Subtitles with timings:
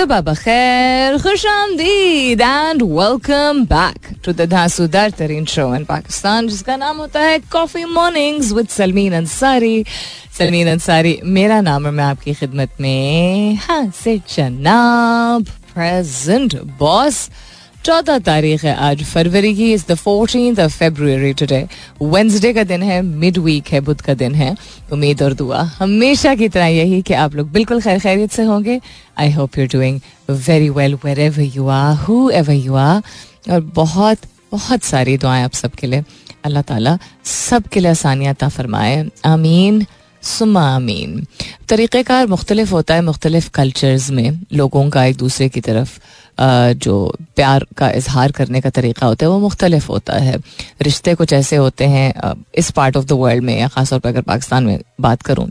[0.00, 6.76] सुबह बखैर खुश आमदीद and welcome back to the धांसूदार तरीन शो इन पाकिस्तान जिसका
[6.76, 9.84] नाम होता है coffee mornings with Salmeen Ansari
[10.38, 15.44] Salmeen Ansari मेरा नाम है मैं आपकी खिदमत में हाँ से जनाब
[15.74, 17.20] प्रेजेंट बॉस
[17.84, 21.62] चौदह तारीख है आज, फरवरी की is the fourteen of February today
[22.02, 24.56] Wednesday का दिन है मिड वीक है, बुध का दिन है.
[24.92, 28.80] उम्मीद और दुआ हमेशा की तरह यही कि आप लोग बिल्कुल खैर खैरियत से होंगे.
[29.18, 31.94] I hope you doing very well wherever you are
[32.30, 33.02] whoever you are
[33.50, 36.04] और बहुत बहुत सारी दुआएँ आप सबके लिए.
[36.44, 39.08] अल्लाह ताला सब के लिए आसानियात फरमाए.
[39.24, 39.84] आमीन
[40.22, 41.26] सुमा आमीन.
[41.68, 44.40] तरीक़ेकार मुख्तलिफ़ होता है मुख्तलिफ़ कल्चर्स में.
[44.52, 45.98] लोगों का एक दूसरे की तरफ़
[46.40, 46.94] जो
[47.36, 50.36] प्यार का इजहार करने का तरीका होता है वो मुख्तलिफ़ होता है।
[50.82, 54.22] रिश्ते कुछ ऐसे होते हैं इस पार्ट ऑफ़ द वर्ल्ड में या ख़ासतौर पर अगर
[54.22, 55.48] पाकिस्तान में बात करूँ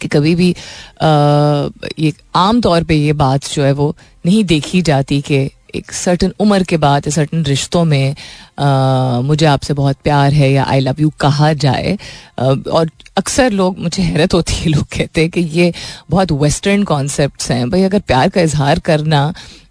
[0.00, 3.94] कि कभी भी आ, ये आम तौर पे ये बात जो है वो
[4.26, 8.14] नहीं देखी जाती कि एक सर्टन उम्र के बाद सर्टन रिश्तों में
[8.58, 11.98] आ, मुझे आपसे बहुत प्यार है या आई लव यू कहा जाए
[12.38, 15.72] आ, और अक्सर लोग मुझे हैरत होती है लोग कहते हैं कि ये
[16.10, 19.22] बहुत वेस्टर्न कॉन्सेप्ट्स हैं। भाई अगर प्यार का इजहार करना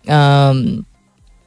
[0.09, 0.53] आ,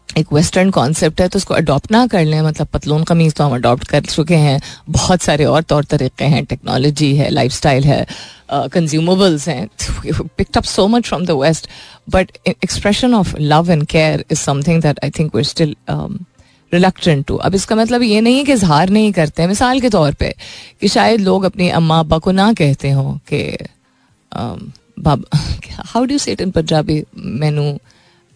[0.08, 3.55] एक वेस्टर्न कॉन्सेप्ट है तो उसको अडॉप्ट ना कर लें। मतलब पतलून कमीज तो हम
[3.55, 8.06] अडॉप्ट कर चुके हैं। बहुत सारे और तौर तरीके हैं। टेक्नोलॉजी है लाइफ स्टाइल है।
[8.52, 9.69] कंज्यूमेबल्स हैं
[10.11, 11.69] picked up so much from the west
[12.11, 15.74] but expression of love and care is something that I think we still
[16.72, 19.89] reluctant to अब इसका मतलब ये नहीं है कि इजहार नहीं करते हैं। मिसाल के
[19.91, 20.34] तौर पे
[20.80, 23.42] कि शायद लोग अपनी अम्मा अबा को ना कहते हों कि
[25.84, 27.66] how do say in Punjabi मैनू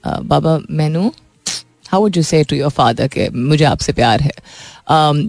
[0.05, 1.10] बाबा मैनू
[1.89, 4.33] how would you say to your father के मुझे आपसे प्यार है?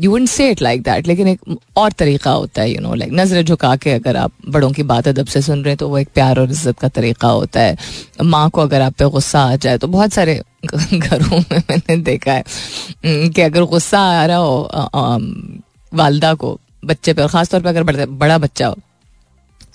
[0.04, 3.12] You would say it like that लेकिन एक और तरीका होता है यू नो लाइक
[3.14, 5.98] नज़र झुका के अगर आप बड़ों की बात अदब से सुन रहे हैं तो वो
[5.98, 7.78] एक प्यार और इज़्ज़त का तरीका होता है।
[8.24, 10.42] माँ को अगर आप पे गुस्सा आ जाए तो बहुत सारे
[10.94, 12.44] घरों में मैंने देखा है
[13.06, 14.70] कि अगर गुस्सा आ रहा हो
[15.92, 18.78] वालदा को, बच्चे पे, और ख़ासतौर पर अगर बड़ा बच्चा हो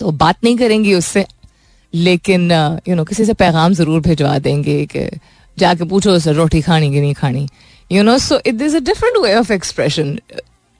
[0.01, 1.25] तो बात नहीं करेंगी उससे,
[1.95, 2.51] लेकिन
[2.89, 5.09] यू नो किसी से पैगाम ज़रूर भिजवा देंगे कि
[5.59, 7.47] जाके पूछो उससे रोटी खानी कि नहीं खानी।
[7.91, 10.19] You know so it is a different way of expression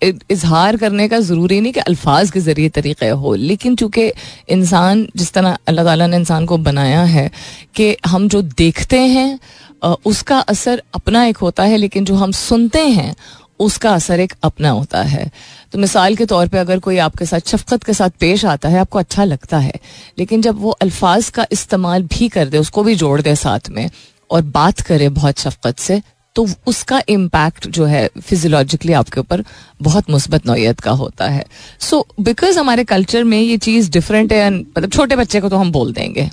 [0.03, 4.11] इजहार करने का ज़रूरी नहीं कि अल्फाज के ज़रिए तरीक़े हो, लेकिन चूँकि
[4.49, 7.31] इंसान, जिस तरह अल्लाह ताला ने इंसान को बनाया है
[7.77, 9.39] कि हम जो देखते हैं
[9.83, 13.15] उसका असर अपना एक होता है, लेकिन जो हम सुनते हैं,
[13.61, 15.31] उसका असर एक अपना होता है।
[15.73, 18.79] तो मिसाल के तौर पे अगर कोई आपके साथ शफकत के साथ पेश आता है,
[18.79, 19.73] आपको अच्छा लगता है,
[20.19, 23.89] लेकिन जब वो अल्फाज का इस्तेमाल भी कर दे, उसको भी जोड़ दे साथ में
[24.31, 26.01] और बात करे बहुत शफकत से
[26.37, 29.45] तो उसका इम्पैक्ट जो है फिजियोलॉजिकली आपके ऊपर
[29.83, 31.45] बहुत मुस्बत नौीयत का होता है।
[31.81, 35.57] सो so, बिकॉज़ हमारे कल्चर में ये चीज़ डिफरेंट है मतलब छोटे बच्चे को तो
[35.57, 36.29] हम बोल देंगे।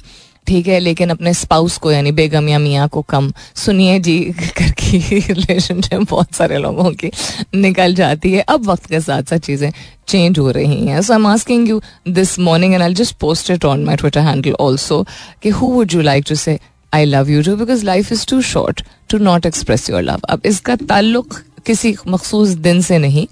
[0.47, 4.19] ठीक है लेकिन अपने स्पाउस को यानी बेगम या मियाँ को कम सुनिए जी
[4.57, 7.11] करके रिलेशनशिप बहुत सारे लोगों की
[7.55, 9.71] निकल जाती है। अब वक्त के साथ साथ चीज़ें
[10.07, 13.51] चेंज हो रही हैं। So I am asking you this morning and I just post
[13.51, 15.03] it on my Twitter handle also
[15.43, 16.59] कि who would you like to say
[16.93, 20.41] I love you too because life is too short to not express your love अब
[20.45, 23.25] इसका ताल्लुक किसी मखसूस दिन से नहीं।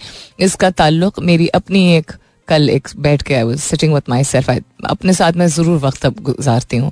[0.45, 2.11] इसका ताल्लुक मेरी अपनी एक,
[2.47, 6.05] कल एक बैठ के I was sitting with myself I अपने साथ में ज़रूर वक्त
[6.05, 6.91] अब गुजारती हूँ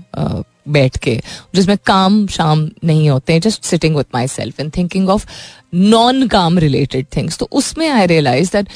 [0.70, 1.16] बैठ के।
[1.56, 5.26] जिसमें काम शाम नहीं होते हैं just sitting with myself and thinking of
[5.74, 8.70] non काम रिलेटेड थिंग्स तो उसमें आई रियलाइज़ दैट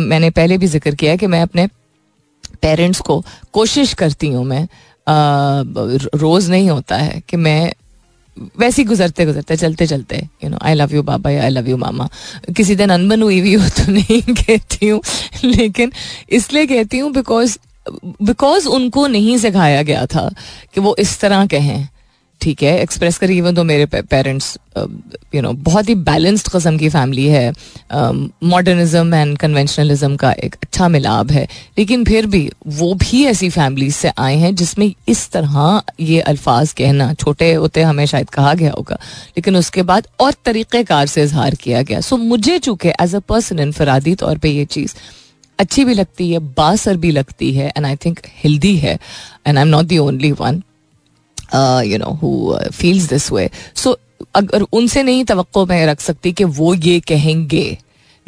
[0.00, 1.66] मैंने पहले भी ज़िक्र किया है कि मैं अपने
[2.62, 3.22] पेरेंट्स को
[3.52, 4.66] कोशिश करती हूँ मैं
[5.06, 7.72] रोज नहीं होता है कि मैं
[8.58, 11.68] वैसे ही गुजरते गुजरते, चलते चलते you know I love you बाबा या आई लव
[11.68, 12.08] यू मामा।
[12.56, 15.00] किसी दिन अनबन हुई हुई हो तो नहीं कहती हूँ,
[15.44, 15.92] लेकिन
[16.32, 17.58] इसलिए कहती हूँ बिकॉज़
[18.22, 20.28] बिकॉज़ उनको नहीं सिखाया गया था
[20.74, 21.88] कि वो इस तरह कहें।
[22.40, 24.56] ठीक है एक्सप्रेस करिए इवन तो मेरे पेरेंट्स
[25.34, 27.52] यू नो बहुत ही बैलेंस्ड कस्म की फैमिली है
[27.92, 31.46] मॉडर्निज्म एंड कन्वेंशनलिज्म का एक अच्छा मिलाप है।
[31.78, 36.72] लेकिन फिर भी वो भी ऐसी फैमिली से आए हैं जिसमें इस तरह ये अल्फाज
[36.72, 38.98] कहना छोटे होते हमें शायद कहा गया होगा
[39.36, 43.18] लेकिन उसके बाद और तरीक़ेकार से इजहार किया गया। सो so, मुझे चूँकि एज अ
[43.18, 44.94] पर्सन इनफरादी तौर पर यह चीज़
[45.58, 48.98] अच्छी भी लगती है बासर भी लगती है एंड आई थिंक हेल्दी है
[49.46, 50.62] and I am not the only one
[51.54, 53.98] you know who feels this way so
[54.34, 57.78] अगर उनसे नहीं तो मैं रख सकती कि वो ये कहेंगे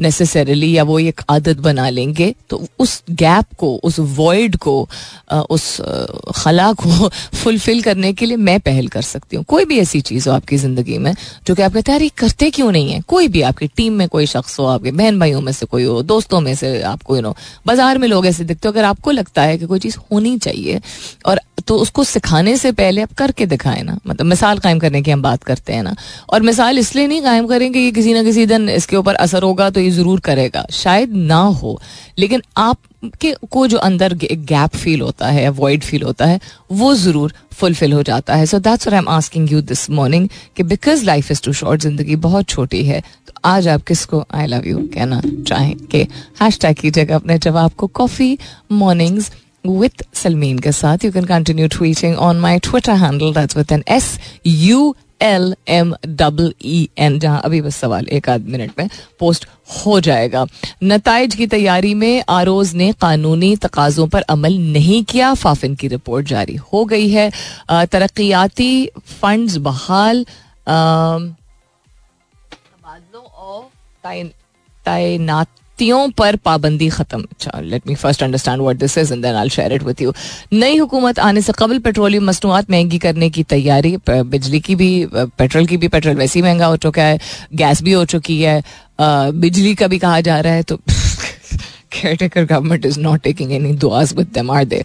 [0.03, 4.89] नेसेसरली या वो एक आदत बना लेंगे तो उस गैप को, उस वॉइड को
[5.51, 5.77] उस
[6.37, 10.29] खला को फुलफिल करने के लिए मैं पहल कर सकती हूँ। कोई भी ऐसी चीज़
[10.29, 11.15] हो आपकी ज़िंदगी में,
[11.47, 13.01] जो कि आप कहते हैं करते क्यों नहीं है?
[13.09, 16.03] कोई भी आपकी टीम में कोई शख्स हो, आपके बहन भाइयों में से कोई हो,
[16.05, 17.35] दोस्तों में से आपको यू नो
[17.67, 20.81] बाज़ार में लोग ऐसे दिखते हो, अगर आपको लगता है कि कोई चीज़ होनी चाहिए,
[21.27, 25.11] और तो उसको सिखाने से पहले आप करके दिखाएँ ना। मतलब मिसाल कायम करने की
[25.11, 25.95] हम बात करते हैं ना,
[26.29, 29.69] और मिसाल इसलिए नहीं कायम करेंगे कि किसी ना किसी दिन इसके ऊपर असर होगा
[29.71, 31.81] तो ये ज़रूर करेगा। शायद ना हो,
[32.19, 32.79] लेकिन आप
[33.21, 33.35] के
[33.69, 36.41] जो अंदर गैप फील होता है वॉइड फील होता है,
[36.73, 40.63] वो ज़रूर फुलफिल हो जाता है। So that's I am asking you this morning कि
[40.65, 44.69] because life is too short ज़िंदगी बहुत छोटी है तो आज आप किसको आई लव
[44.69, 46.07] यू कहना चाहेंगे?
[46.43, 48.37] हैश टैग कीजिएगा अपने जवाब को कॉफ़ी
[48.73, 49.31] मॉर्निंग्स
[49.67, 53.85] with सलमीन के साथ। You can continue tweeting on my Twitter handle, that's with an
[53.97, 54.09] S
[54.45, 54.81] U
[55.23, 58.89] L M double E N जहाँ अभी बस सवाल एक आध मिनट में
[59.21, 59.47] पोस्ट
[59.77, 60.45] हो जाएगा।
[60.83, 66.27] नतज की तैयारी में आरोज ने कानूनी तकाजों पर अमल नहीं किया। फाफिन की रिपोर्ट
[66.27, 67.31] जारी हो गई है।
[67.71, 68.87] तरक्याती
[69.23, 70.25] फंड्स बहाल।
[74.85, 77.25] तैनात बस्तियों पर पाबंदी खत्म।
[77.65, 80.13] Let me first understand what this is and then I share it with you
[80.53, 85.67] नई हुकूमत आने से कबल पेट्रोलियम मसनूआत महँगी करने की तैयारी बिजली की भी पेट्रोल
[85.67, 87.19] की भी, पेट्रोल वैसे ही महँगा हो चुका है,
[87.55, 88.63] गैस भी हो चुकी है
[89.01, 94.15] बिजली का भी कहा जा रहा है तो caretaker government is not taking any दुआज
[94.17, 94.83] with दे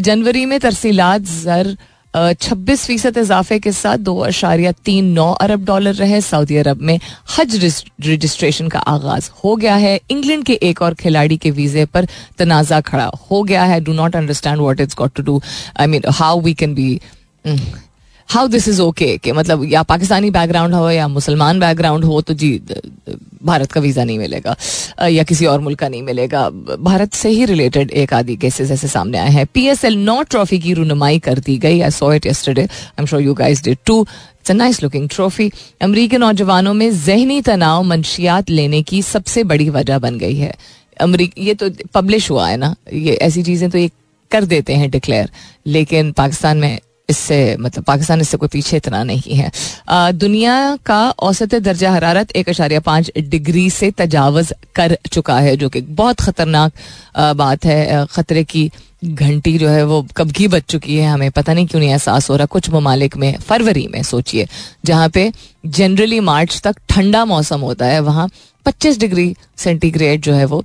[0.00, 1.76] जनवरी में तरसीलात जर
[2.14, 6.98] छब्बीस फ़ीसद इजाफे के साथ दो अशारिया तीन नौ अरब डॉलर रहे। सऊदी अरब में
[7.38, 7.56] हज
[8.00, 12.06] रजिस्ट्रेशन का आगाज़ हो गया है। इंग्लैंड के एक और खिलाड़ी के वीजे पर
[12.38, 15.40] तनाज़ा खड़ा हो गया है। Do not understand what it's got to do
[15.80, 17.00] I mean how we can be
[18.32, 22.34] how this is okay कि मतलब या पाकिस्तानी बैकग्राउंड हो या मुसलमान बैकग्राउंड हो तो
[22.34, 22.50] जी
[23.44, 24.54] भारत का वीज़ा नहीं मिलेगा
[25.08, 26.48] या किसी और मुल्क का नहीं मिलेगा।
[26.80, 30.28] भारत से ही रिलेटेड एक आदि केसेस ऐसे सामने आए हैं। P S L not
[30.30, 33.62] trophy की रुनुमाई कर दी गई। I saw it yesterday I am sure you guys
[33.64, 35.50] did too it's a nice looking trophy
[35.82, 40.54] अमरीकी नौजवानों में जहनी तनाव मंशियात लेने की सबसे बड़ी वजह बन गई है।
[41.00, 42.74] अमरीक ये तो पब्लिश हुआ है ना?
[42.92, 43.90] ये ऐसी चीज़ें तो ये
[44.30, 45.30] कर देते हैं डिक्लेयर
[45.66, 46.78] लेकिन पाकिस्तान में
[47.12, 49.50] इससे मतलब पाकिस्तान इससे कोई पीछे इतना नहीं है।
[50.14, 50.54] दुनिया
[50.86, 55.80] का औसत दर्जा हरारत एक अशारिया पाँच डिग्री से तजावज़ कर चुका है, जो कि
[55.80, 56.72] बहुत ख़तरनाक
[57.36, 58.70] बात है। ख़तरे की
[59.04, 62.28] घंटी जो है वो कब की बच चुकी है, हमें पता नहीं क्यों नहीं एहसास
[62.30, 64.46] हो रहा। कुछ ममालिक में फरवरी में सोचिए,
[64.84, 65.30] जहाँ पे
[65.68, 68.28] जनरली मार्च तक ठंडा मौसम होता है, वहाँ
[68.66, 70.62] 25 डिग्री सेंटीग्रेड जो है वो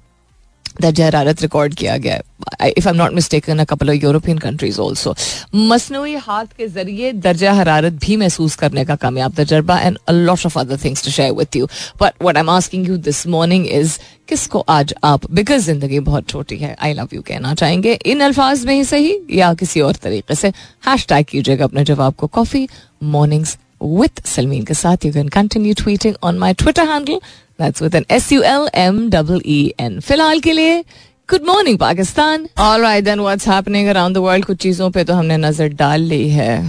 [0.81, 2.19] दर्जा हरारत रिकॉर्ड किया गया
[2.67, 5.15] if I not mistaken couple of European countries also
[5.55, 10.59] मसनू हाथ के ज़रिए दर्जा हरारत भी महसूस करने का कामयाब तजर्बा and lot of
[10.59, 11.67] other things to share with you
[12.01, 13.97] but what I am asking you this morning is
[14.29, 18.65] किसको आज आप बिकॉज़ ज़िंदगी बहुत छोटी है आई लव यू कहना चाहेंगे इन अल्फाज
[18.65, 20.51] में ही सही या किसी और तरीके से
[20.87, 22.67] हैश टैग कीजिएगा अपने जवाब को कॉफ़ी
[23.05, 27.19] मॉर्निंग्स with सलमीन के साथ you can continue tweeting on my Twitter handle
[27.59, 29.99] that's with an S U L M E E N.
[30.01, 30.81] फ़िलहाल के लिए
[31.29, 35.13] good morning Pakistan all right then what's happening around the world कुछ चीज़ों पे तो
[35.13, 36.59] हमने नज़र डाल ली है।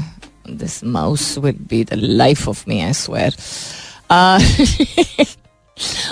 [0.51, 3.37] This mouse will be the life of me I swear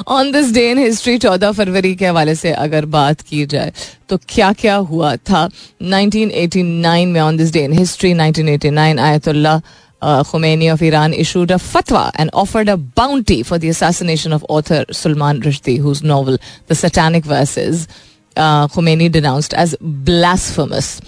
[0.08, 3.72] on this day in history चौदह फरवरी के हवाले से अगर बात की जाए
[4.08, 5.48] तो क्या क्या हुआ था?
[5.82, 9.60] 1989 में on this day in history 1989 Ayatollah
[10.01, 14.45] uh, Khomeini of Iran issued a fatwa and offered a bounty for the assassination of
[14.49, 16.37] author Salman Rushdie, whose novel
[16.67, 17.87] The Satanic Verses
[18.35, 21.01] uh, Khomeini denounced as blasphemous.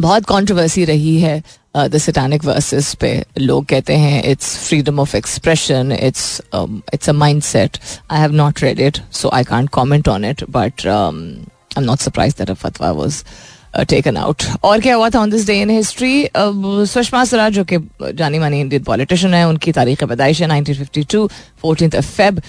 [0.00, 1.42] बहुत controversy रही है
[1.76, 6.40] the satanic versus पे लोग कहते हैं it's freedom of expression it's
[6.94, 7.78] it's a mindset
[8.10, 11.98] I have not read it so I can't comment on it but I am not
[11.98, 13.22] surprise that a fatwa was
[13.79, 17.63] taken uh, out और क्या हुआ था on this day in history Sushma Swaraj जो
[17.63, 17.77] कि
[18.13, 21.29] जानी मानी Indian politician है उनकी तारीख पैदाइश है 1952
[21.61, 22.41] फोर्टीन फेब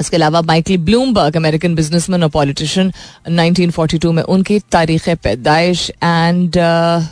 [0.00, 2.92] इसके अलावा माइकल ब्लूमबर्ग अमेरिकन बिजनेसमैन और पॉलिटिशियन
[3.30, 7.04] 1942 में उनकी तारीख पैदाइश एंड uh,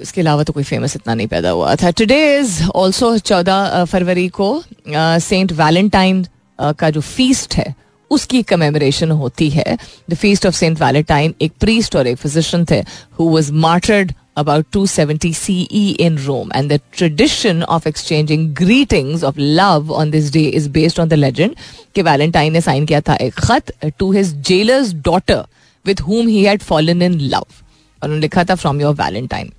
[0.00, 4.28] इसके अलावा तो कोई फ़ेमस इतना नहीं पैदा हुआ था। टुडे इज़ ऑल्सो चौदह फरवरी
[4.28, 6.26] को सेंट uh, वैलेंटाइन
[6.60, 9.78] का जो फीस्ट है उसकी कमेमोरेशन होती है
[10.10, 12.80] the feast of Saint Valentine एक प्रीस्ट और एक फिजिशियन थे
[13.18, 16.50] who was martyred about 270 CE in Rome.
[16.54, 21.18] And the tradition of exchanging greetings of love on this day is based on the
[21.20, 21.54] legend
[21.94, 25.44] कि Valentine ने sign किया था एक खत to his jailer's daughter
[25.86, 27.62] with whom he had fallen in love.
[28.02, 29.52] और उन्होंने लिखा था फ्रॉम योर वैलेंटाइन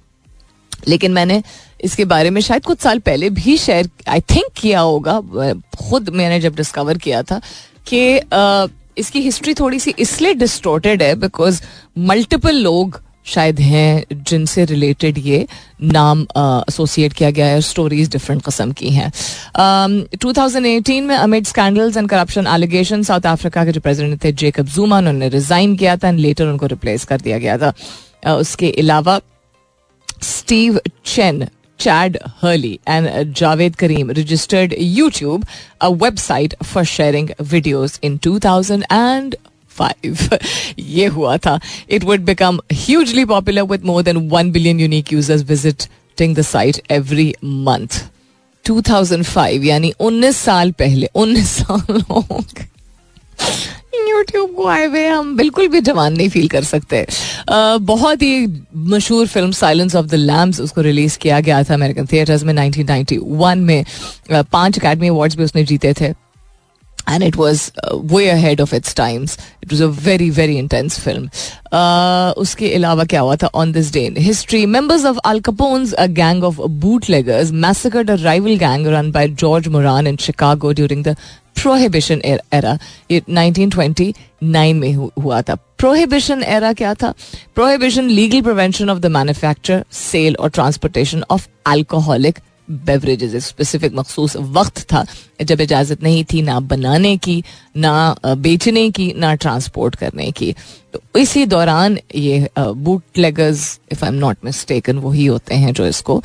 [0.87, 1.41] लेकिन मैंने
[1.83, 5.19] इसके बारे में शायद कुछ साल पहले भी शेयर आई थिंक किया होगा,
[5.79, 7.41] खुद मैंने जब डिस्कवर किया था
[7.87, 11.61] कि इसकी हिस्ट्री थोड़ी सी इसलिए डिस्टोर्टेड है बिकॉज़
[12.07, 15.45] मल्टीपल लोग शायद हैं जिनसे रिलेटेड ये
[15.83, 19.11] नाम एसोसिएट किया गया है स्टोरीज डिफरेंट कस्म की हैं।
[20.21, 24.31] टू थाउज़ेंड एटीन में amid scandals and corruption allegation South Africa के जो प्रेसिडेंट थे
[24.33, 28.71] जेकब जूमा उन्होंने रिजाइन किया था एंड लेटर उनको रिप्लेस कर दिया गया था। उसके
[28.79, 29.19] अलावा
[30.23, 31.47] Steve Chen
[31.78, 35.42] Chad Hurley and Javed Karim registered YouTube,
[35.80, 40.38] a website for sharing videos in 2005.
[40.78, 41.60] ये हुआ था.
[41.88, 46.80] It would become hugely popular with more than 1 billion unique users visiting the site
[46.98, 47.32] every
[47.68, 47.94] month.
[48.64, 52.02] 2005 यानी 19 साल पहले 19 साल
[54.09, 57.05] YouTube को आए हुए हम बिल्कुल भी जवान नहीं फील कर सकते।
[57.49, 58.45] बहुत ही
[58.75, 63.55] मशहूर film Silence of the Lambs उसको रिलीज़ किया गया था अमेरिकन थिएटर्स में 1991
[63.57, 63.83] में।
[64.31, 66.13] पाँच अकेडमी अवार्ड्स भी उसने जीते थे।
[67.09, 67.61] And it was
[68.13, 71.29] way ahead of its times it was a very very intense film
[72.41, 76.61] उसके अलावा क्या हुआ था on this day in history members of Al Capone's gang of
[77.09, 81.15] bootleggers massacred a rival gang run by George Moran in Chicago during the
[81.61, 82.77] prohibition era
[83.11, 87.13] ये 1929 में हुआ था। Prohibition era क्या था?
[87.55, 94.79] Prohibition legal prevention of the manufacture sale और transportation of alcoholic beverages specific मखसूस वक्त
[94.91, 95.05] था।
[95.41, 97.43] जब इजाज़त नहीं थी ना बनाने की,
[97.77, 100.53] ना बेचने की, ना ट्रांसपोर्ट करने की।
[100.93, 102.49] तो इसी दौरान ये
[103.17, 106.21] bootleggers if I am not mistaken वही होते हैं जो इसको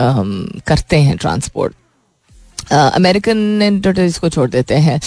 [0.00, 1.74] करते हैं ट्रांसपोर्ट
[2.72, 5.00] अमेरिकन इंटरटेज को छोड़ देते हैं।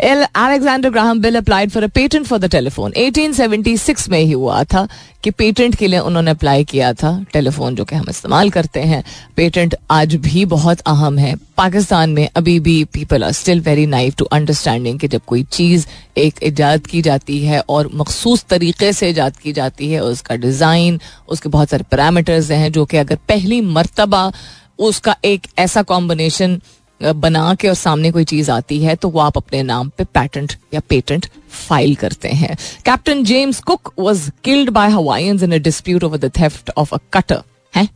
[0.00, 4.62] L Alexander Graham Bell applied for a patent for the telephone 1876 में ही हुआ
[4.64, 4.86] था
[5.22, 9.02] कि पेटेंट के लिए उन्होंने अप्लाई किया था टेलीफोन जो कि हम इस्तेमाल करते हैं।
[9.36, 14.14] पेटेंट आज भी बहुत अहम है। पाकिस्तान में अभी भी people are still very naive
[14.18, 15.86] to understanding कि जब कोई चीज़
[16.18, 21.00] एक ईजाद की जाती है और मखसूस तरीके से ईजाद की जाती है, उसका डिज़ाइन
[21.28, 24.30] उसके बहुत सारे पैरामीटर्स हैं, जो कि अगर पहली मरतबा
[24.78, 26.60] उसका एक ऐसा कॉम्बिनेशन
[27.04, 30.52] बना के और सामने कोई चीज़ आती है तो वो आप अपने नाम पे पैटेंट
[30.74, 36.04] या पेटेंट फ़ाइल करते हैं। Captain James Cook was killed by Hawaiians in a dispute
[36.04, 37.42] over the theft of a cutter
[37.74, 37.88] है?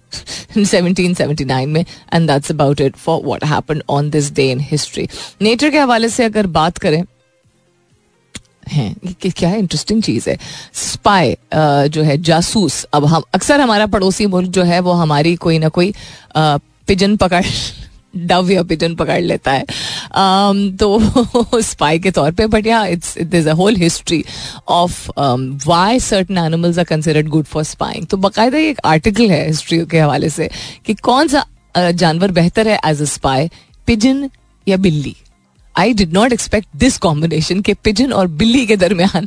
[0.57, 1.85] 1779 में
[2.15, 5.09] and that's about it for what happened on this day in history
[5.43, 7.05] nature के हवाले से अगर बात करें,
[8.69, 10.39] हैं कि क्या इंटरेस्टिंग चीज़ है।
[10.75, 15.59] स्पाई जो है, जासूस। अब हम, अक्सर हमारा पड़ोसी मुल्क जो है, वो हमारी कोई
[15.59, 15.93] ना कोई
[16.37, 17.45] पिजन पकड़
[18.17, 23.17] डव या पिजन पकड़ लेता है। um, तो स्पाई के तौर पे बट या it's
[23.19, 24.23] it is a whole history
[24.69, 25.09] of
[25.67, 29.99] why certain animals are considered good for spying तो बाकायदा एक आर्टिकल है हिस्ट्री के
[29.99, 30.49] हवाले से
[30.87, 31.45] कि कौन सा
[31.77, 33.49] जानवर बेहतर है एज अ स्पाई
[33.87, 34.29] पिजन
[34.67, 35.15] या बिल्ली।
[35.79, 39.27] I did not expect this combination के पिजन और बिल्ली के दरमियान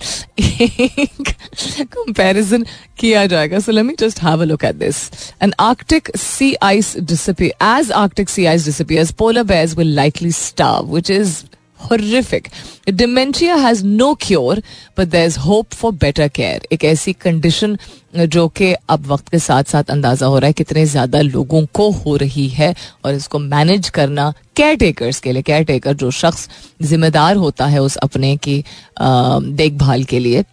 [1.95, 2.65] कंपेरिजन
[2.99, 4.97] किया जाएगा। So let me just have a look at this
[5.43, 10.95] an Arctic sea ice disappear as Arctic sea ice disappears polar bears will likely starve
[10.95, 11.35] which is
[11.79, 12.49] horrific.
[12.85, 14.57] Dementia has no cure,
[14.95, 16.59] but is hope for better care.
[16.71, 17.77] एक ऐसी condition
[18.17, 21.89] जो कि अब वक्त के साथ साथ अंदाज़ा हो रहा है कितने ज़्यादा लोगों को
[21.91, 22.73] हो रही है
[23.05, 26.49] और इसको मैनेज करना केयर टेकर्स के लिए केयर टेकर जो शख्स
[26.81, 28.63] जिम्मेदार होता है उस अपने की
[29.01, 30.43] देखभाल के लिए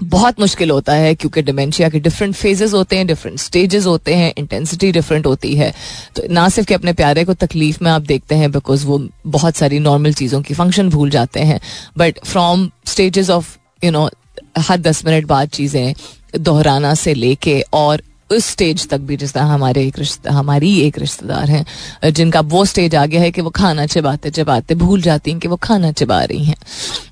[0.00, 4.32] बहुत मुश्किल होता है क्योंकि डिमेंशिया के डिफरेंट फेजेस होते हैं डिफरेंट स्टेजेस होते हैं
[4.38, 5.72] इंटेंसिटी डिफरेंट होती है।
[6.16, 9.56] तो ना सिर्फ़ कि अपने प्यारे को तकलीफ़ में आप देखते हैं बिकॉज़ वो बहुत
[9.56, 11.60] सारी नॉर्मल चीज़ों की फ़ंक्शन भूल जाते हैं
[11.98, 14.08] but from stages of you know
[14.58, 15.94] हर दस मिनट बाद चीज़ें
[16.40, 20.98] दोहराना से लेके और उस स्टेज तक भी जिस तरह हमारे एक रिश्ता, हमारी एक
[20.98, 21.64] रिश्तेदार हैं,
[22.12, 25.48] जिनका वो स्टेज आ गया है कि वो खाना चबाते चबाते भूल जाती हैं कि
[25.48, 26.54] वो खाना चबा रही हैं।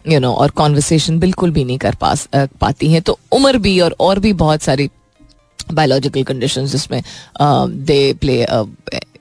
[0.06, 3.58] यू you नो know, और कॉन्वर्सेशन बिल्कुल भी नहीं कर पास पाती हैं। तो उम्र
[3.58, 4.90] भी और और भी बहुत सारी
[5.72, 7.02] बायोलॉजिकल कंडीशन जिसमें
[7.70, 8.40] they play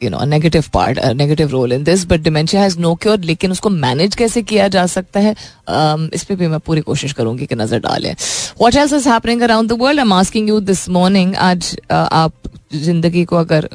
[0.03, 3.69] you know negative part negative role in this but dementia has no cure लेकिन उसको
[3.69, 5.33] मैनेज कैसे किया जा सकता है?
[5.33, 8.15] um, इस पर भी मैं पूरी कोशिश करूँगी कि नज़र डालें।
[8.61, 11.91] What else is happening around the world I am asking you this morning आज uh,
[11.91, 12.33] आप
[12.73, 13.69] ज़िंदगी को अगर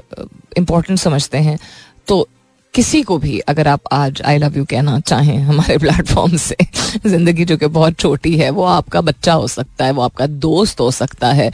[0.57, 1.59] इम्पोर्टेंट uh, समझते हैं
[2.07, 2.29] तो
[2.75, 6.57] किसी को भी अगर आप आज आई लव यू कहना चाहें हमारे प्लेटफॉर्म से
[7.07, 10.81] ज़िंदगी जो कि बहुत छोटी है, वो आपका बच्चा हो सकता है, वो आपका दोस्त
[10.81, 11.51] हो सकता है।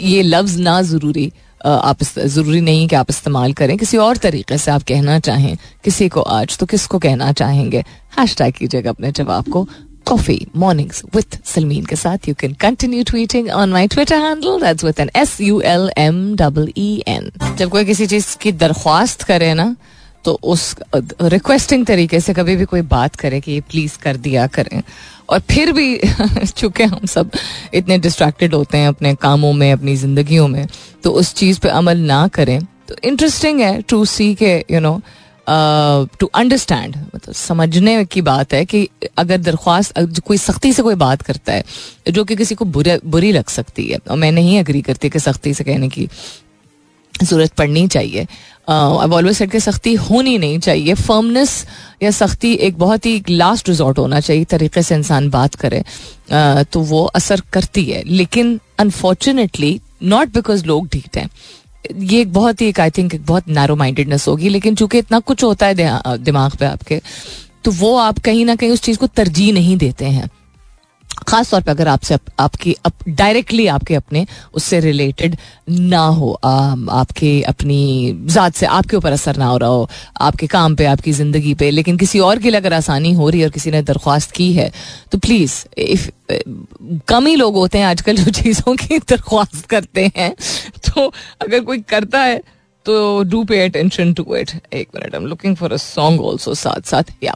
[0.00, 1.32] ये लफ्ज ना ज़रूरी
[1.64, 6.08] आप ज़रूरी नहीं कि आप इस्तेमाल करें। किसी और तरीके से आप कहना चाहें, किसी
[6.08, 7.84] को आज तो किसको कहना चाहेंगे?
[8.18, 9.66] हैश टैग कीजिएगा अपने जवाब को।
[10.06, 14.84] कॉफ़ी मॉर्निंग्स विथ सलमीन के साथ you can continue tweeting on my Twitter handle that's
[14.84, 19.22] with an S U L M double E N जब कोई किसी चीज़ की दरख्वास्त
[19.22, 19.74] करे ना
[20.24, 20.76] तो उस
[21.22, 24.82] रिक्वेस्टिंग तरीके से कभी भी कोई बात करे कि ये प्लीज़ कर दिया करें।
[25.30, 26.00] और फिर भी
[26.56, 27.30] चूँकि हम सब
[27.74, 30.66] इतने डिस्ट्रैक्टेड होते हैं अपने कामों में, अपनी जिंदगियों में
[31.02, 35.00] तो उस चीज़ पे अमल ना करें। तो इंटरेस्टिंग है टू सी के यू नो
[36.20, 38.88] टू अंडरस्टैंड मतलब समझने की बात है कि
[39.18, 41.64] अगर दरख्वास्त कोई सख्ती से कोई बात करता है,
[42.10, 45.18] जो कि किसी को बुरी बुरी लग सकती है। और मैं नहीं अग्री करती कि
[45.18, 46.08] सख्ती से कहने की।
[47.24, 48.26] ज़रूरत पड़नी चाहिए।
[48.68, 51.64] अब ऑलवेज सेट के सख्ती होनी नहीं चाहिए। फर्मनेस
[52.02, 55.82] या सख्ती एक बहुत ही लास्ट रिजॉर्ट होना चाहिए, तरीके से इंसान बात करे।
[56.64, 61.28] तो वो असर करती है। लेकिन अनफॉर्चुनेटली नॉट बिकॉज़ लोग ढीठ हैं।
[61.98, 65.18] ये एक बहुत ही एक आई थिंक एक बहुत नैरो माइंडेडनेस होगी। लेकिन चूँकि इतना
[65.20, 65.74] कुछ होता है
[66.18, 67.00] दिमाग पे आपके
[67.64, 70.28] तो वो आप कहीं ना कहीं उस चीज़ को तरजीह नहीं देते हैं।
[71.28, 75.36] खास तौर पे अगर आपसे आप, आपकी अप, डायरेक्टली आपके अपने उससे रिलेटेड
[75.70, 76.50] ना हो आ,
[76.90, 77.80] आपके अपनी
[78.26, 79.88] ज़ात से आपके ऊपर असर ना हो रहा हो
[80.20, 83.40] आपके काम पे आपकी ज़िंदगी पे लेकिन किसी और के लिए अगर आसानी हो रही
[83.40, 84.70] है और किसी ने दरख्वास्त की है
[85.12, 86.08] तो प्लीज़ इफ़
[87.08, 90.34] कम ही लोग होते हैं आजकल जो चीज़ों की दरख्वास्त करते हैं
[90.86, 92.40] तो अगर कोई करता है
[92.86, 96.54] तो do pay attention to it एक minute I am looking for a song also
[96.54, 97.34] साथ साथ या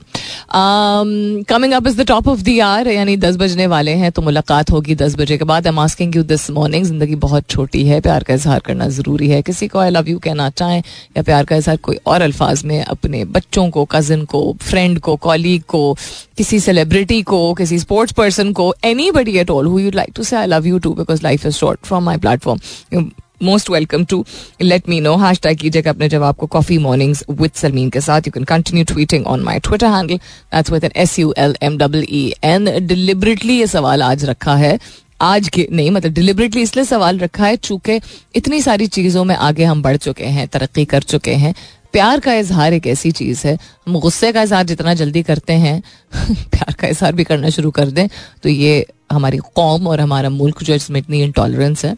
[1.48, 4.70] coming up is the top of the hour यानी दस बजने वाले हैं तो मुलाकात
[4.70, 8.00] होगी दस बजे के बाद। I am asking you this morning ज़िंदगी बहुत छोटी है,
[8.00, 10.82] प्यार का इजहार करना ज़रूरी है। किसी को आई लव यू कहना चाहें,
[11.16, 15.16] या प्यार का इजहार कोई और अल्फाज में अपने बच्चों को कजिन को फ्रेंड को
[15.18, 15.96] कॉलीग को,
[16.36, 18.74] किसी सेलिब्रिटी को, किसी स्पोर्ट्स पर्सन को
[19.10, 21.54] anybody at all who you'd like to say I love you too because life is
[21.54, 23.10] short from my platform
[23.42, 24.24] most welcome to
[24.62, 28.20] let me know hashtag कीजिएगा अपने जवाब को कॉफ़ी मॉर्निंग्स विद सलमीन के साथ.
[28.20, 31.78] You can continue tweeting on my Twitter handle that's with N S U L M
[31.78, 34.78] double E N deliberately ये सवाल आज रखा है.
[35.22, 38.00] आज के, नहीं मतलब डिलिबरेटली इसलिए सवाल रखा है चूँकि
[38.36, 41.54] इतनी सारी चीज़ों में आगे हम बढ़ चुके हैं, तरक्की कर चुके हैं.
[41.92, 43.56] प्यार का इजहार एक ऐसी चीज़ है.
[43.86, 45.80] हम गुस्से का इजहार जितना जल्दी करते हैं,
[46.24, 48.08] प्यार का इजहार भी करना शुरू कर दें
[48.42, 51.94] तो ये हमारी कौम और हमारा मुल्क जो इसमें इतनी इंटॉलरेंस है.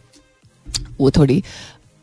[1.01, 1.43] वो थोड़ी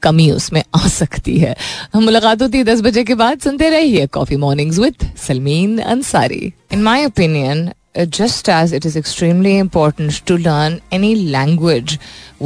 [0.03, 1.55] कमी उसमें आ सकती है
[1.95, 6.81] मुलाकात होती है दस बजे के बाद सुनते रहिए coffee mornings with Salmeen Ansari in
[6.83, 11.93] my opinion is extremely important to learn any language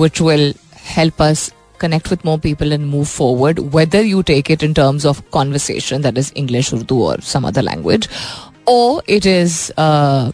[0.02, 0.54] which will
[0.90, 1.46] help us
[1.80, 6.02] connect with more people and move forward, whether you take it in terms of conversation,
[6.04, 8.08] that is English, Urdu, or some other language,
[8.68, 10.32] or it is uh,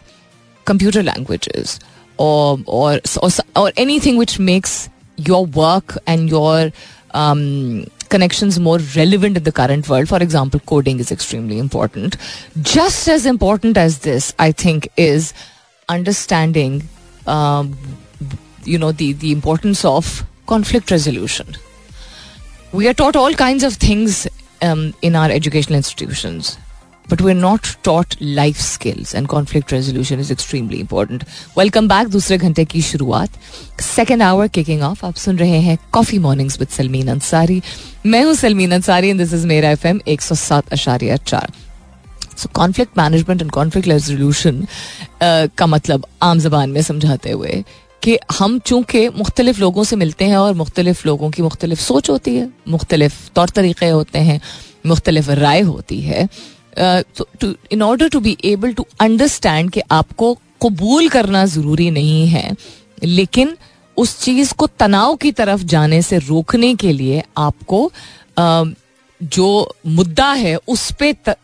[0.64, 1.78] computer languages,
[2.18, 6.70] or, or or or anything which makes your work and your
[7.12, 10.08] um, connections more relevant in the current world.
[10.08, 12.16] For example, coding is extremely important.
[12.62, 15.32] Just as important as this, I think, is
[15.88, 16.82] understanding,
[17.26, 17.76] um,
[18.64, 21.56] you know, the the importance of conflict resolution.
[22.72, 24.28] We are taught all kinds of things
[24.60, 26.58] um, in our educational institutions
[27.10, 31.24] but we are not taught life skills and conflict resolution is extremely important
[31.58, 33.30] welcome back दूसरे घंटे की शुरुआत.
[33.80, 37.60] Second hour kicking of आप सुन रहे हैं coffee mornings with Salmeen Ansari
[38.06, 41.52] मैं हूँ Salmeen Ansari and this is मेरा एफ़ एम एक सौ सात अशारिया चार.
[42.36, 44.66] So conflict management and conflict resolution
[45.22, 47.62] का मतलब आम जबान में समझाते हुए
[48.02, 52.34] कि हम चूँकि मुख्तलिफ़ लोगों से मिलते हैं और मुख्तलिफ़ लोगों की मुख्तलिफ़ सोच होती
[52.36, 54.40] है, मुख्तलिफ़ तौर तरीक़े होते हैं,
[54.86, 56.28] मुख्तलिफ़ राय होती है
[56.78, 62.50] in order to be able to understand कि आपको कबूल करना ज़रूरी नहीं है
[63.04, 63.56] लेकिन
[63.96, 67.90] उस चीज़ को तनाव की तरफ़ जाने से रोकने के लिए आपको
[68.38, 68.74] uh,
[69.20, 71.34] जो मुद्दा है उस पर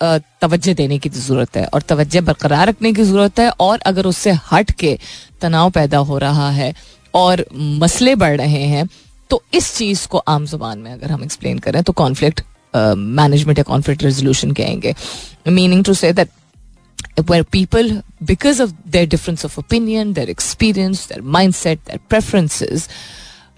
[0.40, 4.32] तवज्जो देने की ज़रूरत है और तवज्जो बरकरार रखने की ज़रूरत है और अगर उससे
[4.52, 4.98] हट के
[5.40, 6.74] तनाव पैदा हो रहा है
[7.14, 8.88] और मसले बढ़ रहे हैं
[9.30, 12.40] तो इस चीज़ को आम ज़ुबान में अगर हम एक्सप्लेन करें तो कॉन्फ्लिक्ट
[12.75, 14.95] मैनेजमेंट या कॉन्फ्लिक्ट रेजोल्यूशन कहेंगे
[15.47, 16.29] meaning to say that
[17.25, 22.87] where people, because of their difference of opinion, their experience, their mindset, their preferences,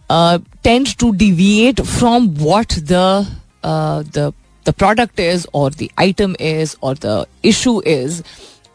[0.10, 3.28] uh, tend to deviate from what the
[3.64, 4.34] uh, the
[4.64, 8.24] the product is, or the item is, or the issue is.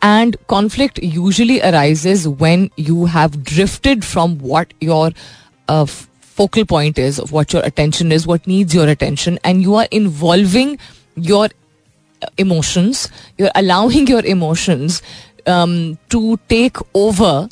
[0.03, 5.13] And conflict usually arises when you have drifted from what your
[5.69, 5.87] uh,
[6.48, 10.78] point is, of what your attention is, what needs your attention, and you are involving
[11.16, 11.50] your
[12.38, 15.02] emotions, you're allowing your emotions
[15.46, 17.48] um, to take over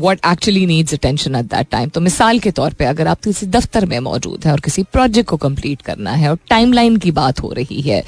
[0.00, 3.46] what actually needs attention at that time तो मिसाल के तौर पे अगर आप किसी
[3.46, 7.40] दफ्तर में मौजूद हैं और किसी प्रोजेक्ट को कंप्लीट करना है और टाइमलाइन की बात
[7.40, 8.04] हो रही है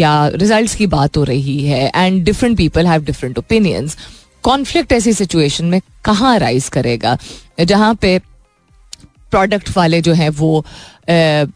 [0.00, 3.96] या रिजल्ट्स की बात हो रही है and different people have different opinions
[4.42, 7.18] conflict ऐसी सिचुएशन में कहाँ राइज करेगा?
[7.60, 8.20] जहाँ पे
[9.34, 10.64] प्रोडक्ट वाले जो हैं वो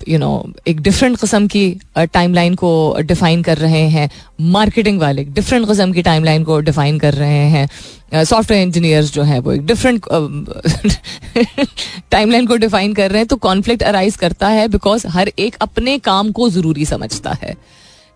[0.08, 0.30] यू नो
[0.68, 1.64] एक डिफरेंट कस्म की
[1.98, 4.08] टाइमलाइन को डिफाइन कर रहे हैं।
[4.40, 9.38] मार्केटिंग वाले डिफरेंट कस्म की टाइमलाइन को डिफाइन कर रहे हैं। सॉफ्टवेयर इंजीनियर्स जो हैं
[9.40, 10.04] वो एक डिफरेंट
[12.10, 15.98] टाइमलाइन को डिफाइन कर रहे हैं। तो कॉन्फ्लिक्ट अराइज करता है बिकॉज़ हर एक अपने
[15.98, 17.56] काम को ज़रूरी समझता है।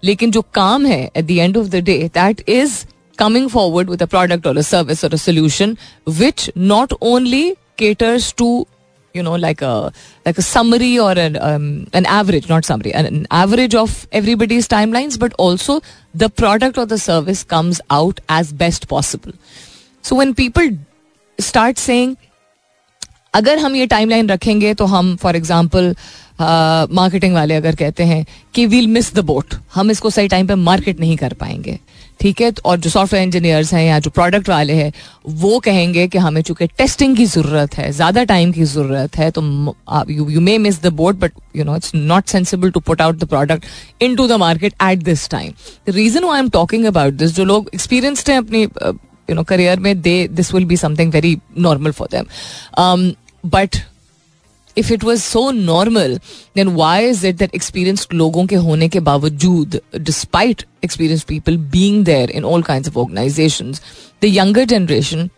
[0.04, 2.78] लेकिन जो काम है at the end of the day that is
[3.18, 5.76] coming forward with a product और अ service or a solution,
[6.20, 7.44] which not only
[7.82, 8.48] caters to
[9.13, 9.91] you know like a
[10.25, 14.67] like a summary or an um, an average not summary an, an average of everybody's
[14.67, 15.81] timelines but also
[16.13, 19.33] the product or the service comes out as best possible
[20.01, 20.69] so when people
[21.39, 22.15] start saying
[23.33, 25.95] अगर हम ये timeline रखेंगे तो हम for example
[26.94, 28.24] marketing वाले अगर कहते हैं
[28.54, 31.78] कि वील मिस द बोट हम इसको सही टाइम पे मार्केट नहीं कर पाएँगे।
[32.20, 32.52] ठीक है?
[32.64, 34.92] और जो सॉफ्टवेयर इंजीनियर्स हैं या जो प्रोडक्ट वाले हैं,
[35.28, 39.42] वो कहेंगे कि हमें चूँकि टेस्टिंग की ज़रूरत है, ज़्यादा टाइम की ज़रूरत है तो
[40.10, 43.28] you may miss the boat but you know it's not sensible to put out the
[43.28, 43.64] product
[44.16, 45.52] into the market at this time
[45.88, 49.80] the reason I am talking about this जो लोग एक्सपीरियंसड हैं अपनी you know career
[49.80, 53.12] में they this will be something very normal for them
[53.44, 53.76] but
[54.78, 56.18] if it was so normal
[56.56, 62.04] then why is it that experience लोगों के होने के बावजूद despite experience people being
[62.04, 63.72] there in all kind of organization
[64.22, 65.28] the younger generation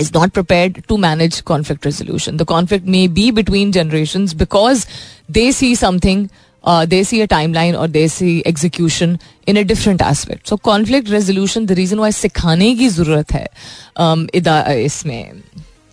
[0.00, 2.36] is not prepared to manage conflict resolution.
[2.36, 4.86] The conflict may be between generations because
[5.28, 6.30] they see something,
[6.64, 10.48] uh, they see a timeline or they see execution in a different aspect.
[10.48, 13.46] So conflict resolution, the reason why सिखाने की ज़रूरत है
[13.96, 15.42] um, इसमें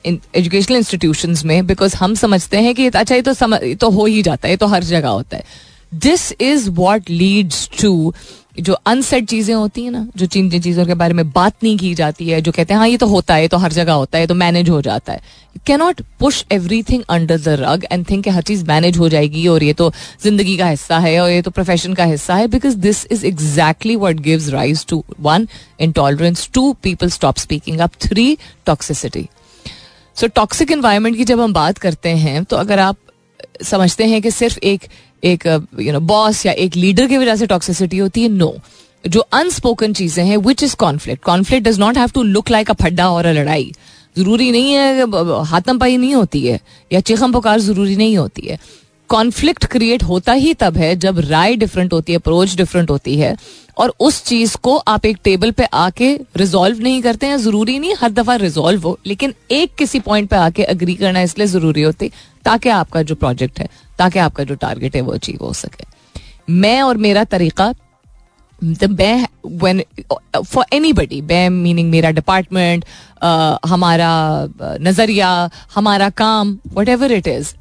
[0.05, 4.21] educational institution में because हम समझते हैं कि अच्छा ये तो समझ तो हो ही
[4.21, 5.43] जाता है, ये तो हर जगह होता है।
[5.91, 8.13] This is what leads to
[8.59, 11.77] जो अनसेट चीज़ें होती हैं ना, जो जिन जिन चीज़ों के बारे में बात नहीं
[11.77, 14.17] की जाती है, जो कहते हैं हाँ ये तो होता है तो हर जगह होता
[14.17, 15.21] है तो मैनेज हो जाता है।
[15.65, 16.43] Cannot push
[16.83, 19.91] everything under the rug and think हर चीज़ मैनेज हो जाएगी और ये तो
[20.23, 23.95] ज़िंदगी का हिस्सा है और ये तो प्रोफेशन का हिस्सा है because this is exactly
[23.95, 25.47] what gives rise to one
[25.79, 29.27] intolerance two people stop speaking up three toxicity
[30.15, 32.97] so toxic environment की जब हम बात करते हैं तो अगर आप
[33.63, 34.87] समझते हैं कि सिर्फ़ एक
[35.23, 35.45] एक
[35.79, 38.53] यू नो बॉस या एक लीडर की वजह से टॉक्सिसिटी होती है नो.
[39.03, 42.73] जो अनस्पोकन चीज़ें हैं which is conflict conflict does not have to look like a
[42.81, 43.71] फड्डा और अ लड़ाई.
[44.17, 45.05] ज़रूरी नहीं है
[45.45, 46.59] हाथम पाई नहीं होती है,
[46.91, 48.57] या चिखम पुकार ज़रूरी नहीं होती है.
[49.09, 53.35] कॉन्फ्लिक्ट क्रिएट होता ही तब है जब राय डिफरेंट होती है अप्रोच डिफरेंट होती है।
[53.77, 57.93] और उस चीज़ को आप एक टेबल पे आके रिजोल्व नहीं करते हैं, ज़रूरी नहीं,
[57.99, 62.11] हर दफ़ा रिजोल्व हो, लेकिन एक किसी पॉइंट पे आके अग्री करना इसलिए ज़रूरी होती,
[62.45, 63.67] ताकि आपका जो प्रोजेक्ट है,
[63.99, 65.85] ताकि आपका जो टारगेट है वो अचीव हो सके।
[66.51, 67.73] मैं और मेरा तरीका
[68.61, 69.83] मैं when
[70.35, 72.85] for anybody by meaning मेरा डिपार्टमेंट
[73.65, 74.11] हमारा
[74.81, 77.53] नज़रिया, हमारा काम वट एवर इट इज़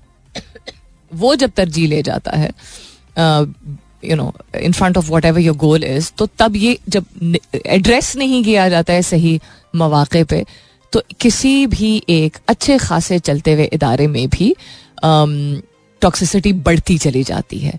[1.12, 2.50] वो जब तरजीह ले जाता है
[4.04, 7.04] you know in front of whatever your goal is तो तब ये जब
[7.66, 9.40] एड्रेस नहीं किया जाता है सही
[9.76, 10.44] मौाक़े पे
[10.92, 14.54] तो किसी भी एक अच्छे खासे चलते हुए इदारे में भी
[16.02, 17.78] टॉक्सिसिटी बढ़ती चली जाती है।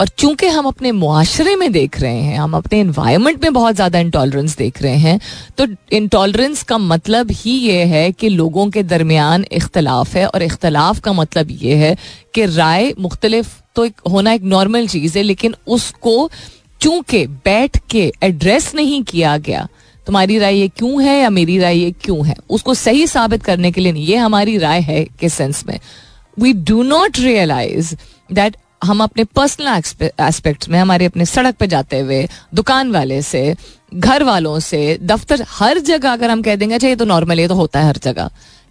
[0.00, 3.98] और चूँकि हम अपने मुआशरे में देख रहे हैं, हम अपने इन्वायरमेंट में बहुत ज़्यादा
[3.98, 5.20] इंटॉलरेंस देख रहे हैं
[5.58, 11.00] तो इंटॉलरेंस का मतलब ही ये है कि लोगों के दरमियान इख्तलाफ है और इख्तलाफ
[11.00, 11.96] का मतलब ये है
[12.34, 16.30] कि राय मुख्तलिफ़ तो एक होना एक नॉर्मल चीज़ है, लेकिन उसको
[16.80, 19.66] चूँकि बैठ के एड्रेस नहीं किया गया,
[20.06, 22.34] तुम्हारी राय ये क्यों है या मेरी राय ये क्यों है?
[22.50, 25.78] उसको सही साबित करने के लिए नहीं, ये हमारी राय है किस सेंस में।
[26.36, 27.94] We do not realise
[28.32, 29.68] that हम अपने पर्सनल
[30.20, 33.54] एस्पेक्ट में, हमारे अपने सड़क पर जाते हुए, दुकान वाले से,
[33.94, 37.48] घर वालों से, दफ्तर हर जगह अगर हम कह देंगे अच्छा ये तो नॉर्मल ये
[37.48, 38.30] तो होता है हर जगह।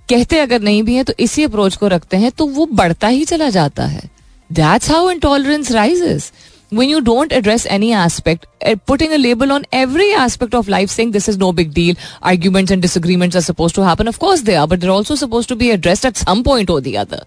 [0.10, 3.26] कहते अगर नहीं भी है तो इसी अप्रोच को रखते हैं तो वो बढ़ता ही
[3.26, 4.10] चला जाता है।
[4.50, 6.32] That's how intolerance rises
[6.72, 8.46] when you don't address any aspect
[8.88, 12.72] putting a label on every aspect of life saying this is no big deal arguments
[12.72, 15.70] and disagreements are suppose to happen of course they are but there also suppose to be
[15.70, 17.26] address at some point of the other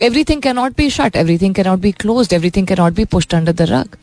[0.00, 3.98] Everything cannot be shut, everything cannot be closed, everything cannot be pushed under the rug.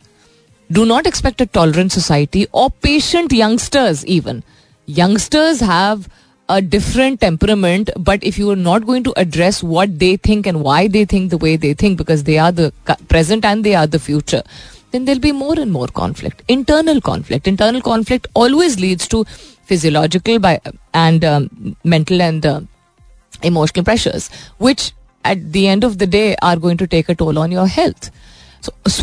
[0.70, 4.44] Do not expect a tolerant society or patient youngsters, even.
[4.86, 6.08] Youngsters have
[6.48, 10.62] a different temperament, but if you are not going to address what they think and
[10.62, 12.72] why they think the way they think, because they are the
[13.08, 14.42] present and they are the future,
[14.92, 16.42] then there'll be more and more conflict.
[16.48, 17.48] Internal conflict.
[17.48, 20.60] Internal conflict always leads to physiological by,
[20.94, 22.60] and um, mental and uh,
[23.42, 24.92] emotional pressures, which
[25.30, 28.10] at the end of the day are going to take a toll on your health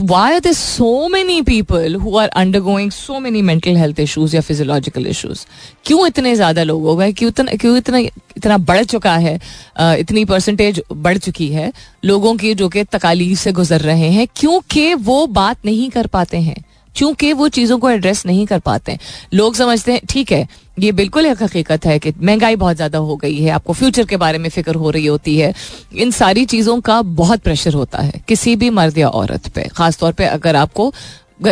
[0.01, 2.27] why are so many people who are
[2.59, 5.45] undergoing so many mental health issues या physiological issues
[5.85, 7.11] क्यों इतने ज़्यादा लोग हो गए?
[7.11, 9.39] क्यों इतना क्यों इतना इतना बढ़ चुका है?
[9.99, 11.71] इतनी परसेंटेज बढ़ चुकी है
[12.05, 16.37] लोगों की जो कि तकालीफ से गुजर रहे हैं, क्योंकि वो बात नहीं कर पाते
[16.39, 16.63] हैं।
[16.95, 18.99] क्योंकि वो चीज़ों को एड्रेस नहीं कर पाते हैं।
[19.33, 20.47] लोग समझते हैं, ठीक है,
[20.79, 24.17] ये बिल्कुल एक हकीकत है कि महँगाई बहुत ज़्यादा हो गई है, आपको फ्यूचर के
[24.17, 25.53] बारे में फ़िक्र हो रही होती है।
[25.93, 30.13] इन सारी चीज़ों का बहुत प्रेशर होता है, किसी भी मर्द या औरत पे। खासतौर
[30.13, 30.93] पे अगर आपको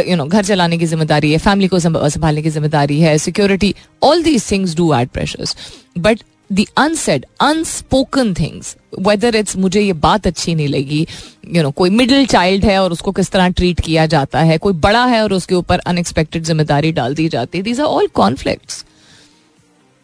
[0.08, 4.24] यू नो घर चलाने की ज़िम्मेदारी है फैमिली को संभालने की ज़िम्मेदारी है security all
[4.24, 5.56] these things do add pressures
[5.98, 6.20] but
[6.54, 8.76] the unsaid unspoken things
[9.08, 12.66] whether it's मुझे ये बात अच्छी नहीं लगी यू you नो know, कोई मिडिल चाइल्ड
[12.66, 15.80] है और उसको किस तरह ट्रीट किया जाता है कोई बड़ा है और उसके ऊपर
[15.94, 18.84] अनएक्सपेक्टेड ज़िम्मेदारी डाल दी जाती है these are all conflicts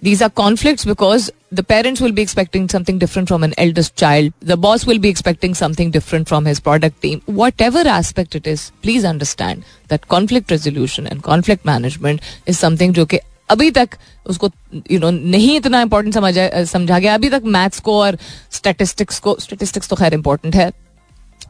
[0.01, 4.31] these are conflicts because the parents will be expecting something different from an eldest child
[4.41, 8.71] the boss will be expecting something different from his product team whatever aspect it is
[8.81, 14.49] please understand that conflict resolution and conflict management is something जो कि अभी तक उसको
[14.91, 18.17] you know नहीं इतना important समझा समझा गया। अभी तक मैथ्स को और
[18.51, 20.71] स्टेटिस्टिक्स को स्टेटिस्टिक्स तो खैर इंपॉर्टेंट है,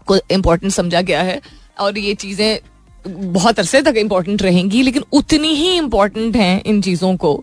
[0.08, 1.42] को इम्पोर्टेंट समझा गया है,
[1.80, 2.60] और ये चीज़ें
[3.34, 7.34] बहुत अरसे तक इम्पोर्टेंट रहेंगी, लेकिन उतनी ही इम्पोर्टेंट हैं इन चीज़ों को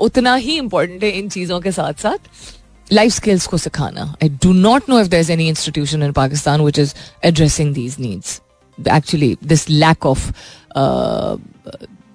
[0.00, 4.52] उतना ही इम्पोर्टेंट है इन चीज़ों के साथ साथ लाइफ स्किल्स को सिखाना। I do
[4.52, 8.40] not know if there is any institution in Pakistan which is addressing these needs
[8.78, 10.30] actually this lack of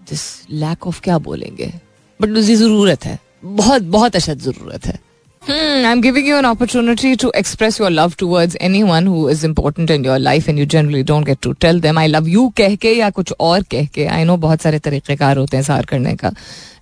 [0.09, 0.23] this
[0.63, 1.73] lack of क्या बोलेंगे
[2.21, 4.99] बट उसकी ज़रूरत है बहुत बहुत अशद ज़रूरत है
[5.43, 9.93] Hmm, I'm giving you an opportunity to express your love towards anyone who is important
[9.95, 12.75] in your life and you generally don't get to tell them I love you कह
[12.85, 16.15] के या कुछ और कह के I know बहुत सारे तरीक़ेकार होते हैं सार करने
[16.23, 16.31] का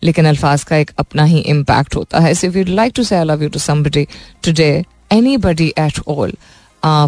[0.03, 3.27] लेकिन अल्फाज का एक अपना ही इम्पैक्ट होता है if you'd like to say I
[3.31, 4.07] love you to somebody
[4.49, 4.73] today
[5.11, 6.54] anybody at all uh,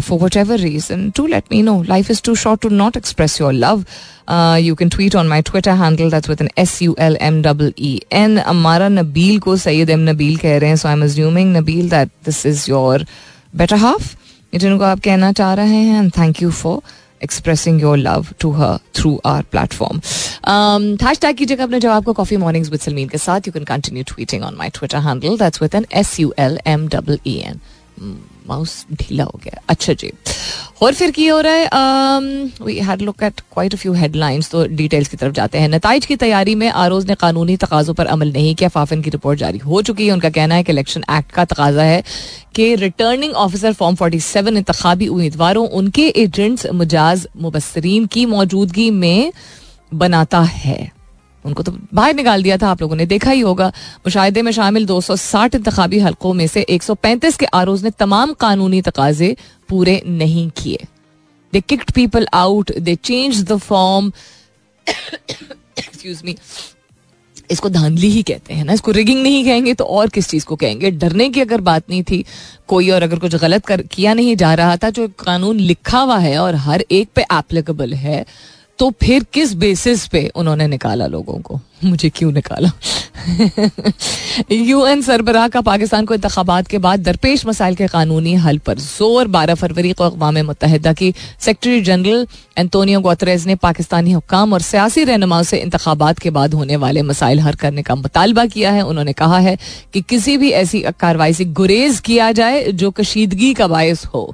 [0.01, 1.77] for whatever reason, do let me know.
[1.87, 3.85] Life is too short to not express your love.
[4.27, 6.09] Uh, you can tweet on my Twitter handle.
[6.09, 8.39] That's with an S U L M W E N.
[8.39, 12.67] Amara Nabil ko Sayyid M Nabil keh rahe So I'm assuming Nabil that this is
[12.67, 12.99] your
[13.53, 14.15] better half.
[14.61, 16.81] जिनको आप कहना चाह रहे हैं and thank you for
[17.23, 19.99] expressing your love to her through our platform
[21.21, 24.43] hashtag कीजिएगा अपने जवाब को कॉफी मॉर्निंग्स विद सलमीन के साथ you can continue tweeting
[24.43, 27.59] on my Twitter handle that's with an S U L M double E N
[28.48, 30.12] mouse ढीला हो गया। अच्छा जी।
[30.82, 31.68] और फिर की हो रहा है
[32.64, 36.16] we had look at quite few headlines तो डिटेल्स की तरफ़ जाते हैं। नतज की
[36.16, 39.82] तैयारी में आरोज ने कानूनी तकाजों पर अमल नहीं किया। फाफिन की रिपोर्ट जारी हो
[39.82, 42.02] चुकी है। उनका कहना है कि इलेक्शन एक्ट का तकाजा है
[42.54, 49.32] कि returning officer form forty seven इंतबी उम्मीदवारों, उनके एजेंट्स मुजाज मुबसरीन की मौजूदगी में
[49.94, 50.97] बनाता है।
[51.44, 54.86] उनको तो बाहर निकाल दिया था, आप लोगों ने देखा ही होगा। मुशाहे में शामिल
[54.86, 59.36] 260 इंतबी हलकों में से 135 के आरोज ने तमाम कानूनी तकाजे
[59.68, 60.86] पूरे नहीं किए।
[61.52, 64.12] They kicked people out they change the form
[64.86, 66.36] excuse me
[67.50, 70.56] इसको धांधली ही कहते हैं ना, इसको रिगिंग नहीं कहेंगे तो और किस चीज़ को
[70.56, 70.90] कहेंगे?
[70.92, 72.24] डरने की अगर बात नहीं थी,
[72.68, 76.18] कोई और अगर कुछ गलत कर, किया नहीं जा रहा था, जो कानून लिखा हुआ
[76.18, 78.24] है और हर एक पे एप्लीकेबल है
[78.78, 81.60] तो फिर किस बेसिस पे उन्होंने निकाला लोगों को?
[81.84, 82.70] मुझे क्यों निकाला?
[84.52, 89.26] यूएन सरबराह का पाकिस्तान को इंतबात के बाद दरपेश मसाइल के कानूनी हल पर ज़ोर,
[89.26, 92.26] बारह फरवरी को अकवा मुतहदा की सेक्रेटरी जनरल
[92.58, 97.40] एंतोनियो गोतरेज ने पाकिस्तानी हुकाम और सियासी रहनुमाओं से इंतबात के बाद होने वाले मसाइल
[97.40, 99.56] हल करने का मुतालबा किया है। उन्होंने कहा है
[99.94, 104.24] कि किसी भी ऐसी कार्रवाई से गुरेज किया जाए जो कशीदगी का बायस हो।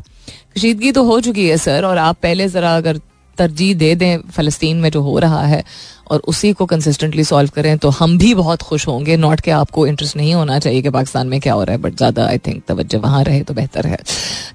[0.56, 3.00] कशीदगी तो हो चुकी है, सर, और आप पहले ज़रा अगर
[3.38, 5.62] तरजीह दे दें फ़लस्तीन में जो हो रहा है
[6.06, 9.86] और उसी को कंसिस्टेंटली सॉल्व करें तो हम भी बहुत खुश होंगे। नॉट के आपको
[9.86, 12.62] इंटरेस्ट नहीं होना चाहिए कि पाकिस्तान में क्या हो रहा है बट ज़्यादा आई थिंक
[12.68, 13.98] तवज्जो वहाँ रहे तो बेहतर है।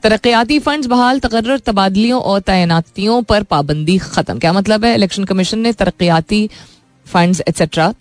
[0.04, 4.94] तरक्याती फंड बहाल तकर्र तबादलियों और तैनातियों पर पाबंदी ख़त्म। क्या मतलब है?
[4.96, 6.50] इलेक्शन कमीशन ने तरक्याती
[7.08, 7.94] फंड एट्सट्रा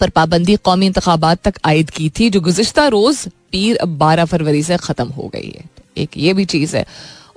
[0.00, 4.76] पर पाबंदी कौमी इंतबात तक आयद की थी, जो गुजशत रोज़ पीर बारह फरवरी से
[4.78, 5.64] ख़त्म हो गई है।
[5.96, 6.84] एक ये भी चीज़ है।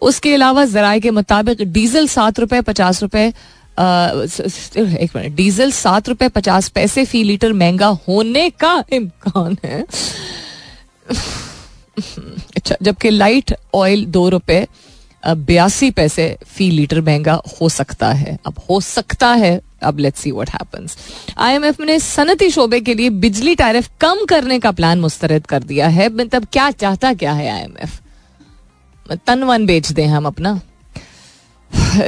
[0.02, 6.28] उसके अलावा जराए के मुताबिक डीजल सात रुपए पचास रुपए एक मिनट, डीजल सात रुपए
[6.30, 9.82] पचास पैसे फ़ी लीटर महँगा होने का इम्कान है।
[12.58, 14.66] अच्छा जबकि लाइट ऑयल दो रुपए
[15.24, 20.32] बयासी पैसे फ़ी लीटर महँगा हो सकता है। अब हो सकता है, अब let's see
[20.32, 20.98] what happens
[21.38, 25.88] IMF ने सनती शोबे के लिए बिजली टैरिफ कम करने का प्लान मुस्तरद कर दिया
[25.90, 28.00] है। मतलब क्या चाहता क्या है आईएमएफ
[29.18, 30.60] तन वन बेच दें हम अपना।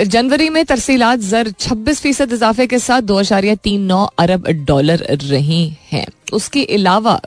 [0.04, 5.06] जनवरी में तरसीलात जर 26 फ़ीसद इजाफे के साथ दो अशारिया तीन नौ अरब डॉलर
[5.24, 7.20] रही हैं। उसके अलावा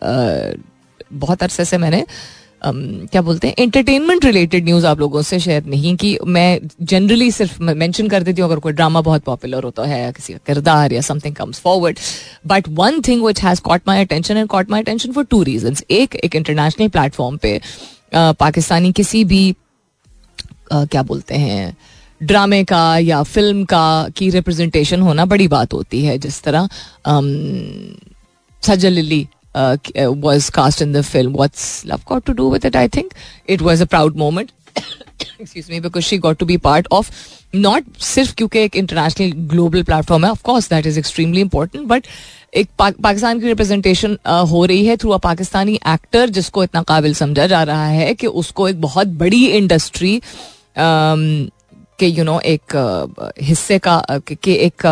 [1.13, 2.05] बहुत अरसे से मैंने
[2.67, 7.63] क्या बोलते हैं एंटरटेनमेंट रिलेटेड न्यूज़ आप लोगों से शेयर नहीं की। मैं जनरली सिर्फ़
[7.63, 10.93] मेंशन कर देती हूँ, अगर कोई ड्रामा बहुत पॉपुलर होता है या किसी का किरदार
[10.93, 11.99] या something comes forward
[12.47, 15.77] but one thing which has caught my attention and caught my attention for two reason
[15.91, 17.61] एक एक इंटरनेशनल प्लेटफॉर्म पे
[18.15, 19.55] पाकिस्तानी किसी भी
[20.73, 21.77] क्या बोलते हैं,
[22.21, 26.69] ड्रामे का या फ़िल्म का की रिप्रेजेंटेशन होना बड़ी बात होती है, जिस तरह
[28.63, 29.27] सजल लिली
[30.23, 31.33] was cast in the film.
[31.33, 32.77] What's love got to do with it?
[32.77, 33.13] I think
[33.47, 34.53] it was a proud moment.
[35.39, 37.11] excuse me, because she got to be part of,
[37.55, 42.07] not सिर्फ़ क्योंकि एक इंटरनेशनल ग्लोबल प्लेटफॉर्म है of course that is extremely important but
[42.55, 44.17] एक पाकिस्तान की representation
[44.51, 48.27] हो रही है through a Pakistani actor जिसको इतना काबिल समझा जा रहा है कि
[48.43, 50.21] उसको एक बहुत बड़ी इंडस्ट्री
[50.77, 52.77] के यू नो एक
[53.43, 54.87] हिस्से का के एक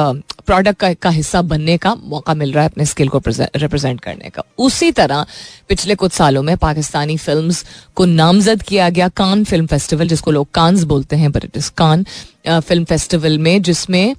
[0.47, 4.31] प्रोडक्ट का, का हिस्सा बनने का मौका मिल रहा है अपने स्किल को रिप्रेजेंट करने
[4.31, 5.27] का। उसी तरह
[5.69, 7.65] पिछले कुछ सालों में पाकिस्तानी फिल्म्स
[7.95, 11.71] को नामजद किया गया कान फ़िल्म फेस्टिवल जिसको लोग कान्स बोलते हैं but it is
[11.77, 12.05] Cannes
[12.49, 14.15] film festival में जिसमें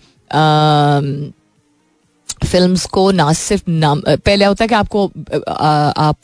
[2.46, 6.18] फिल्म्स को ना सिर्फ़ नाम पहले होता है कि आपको आप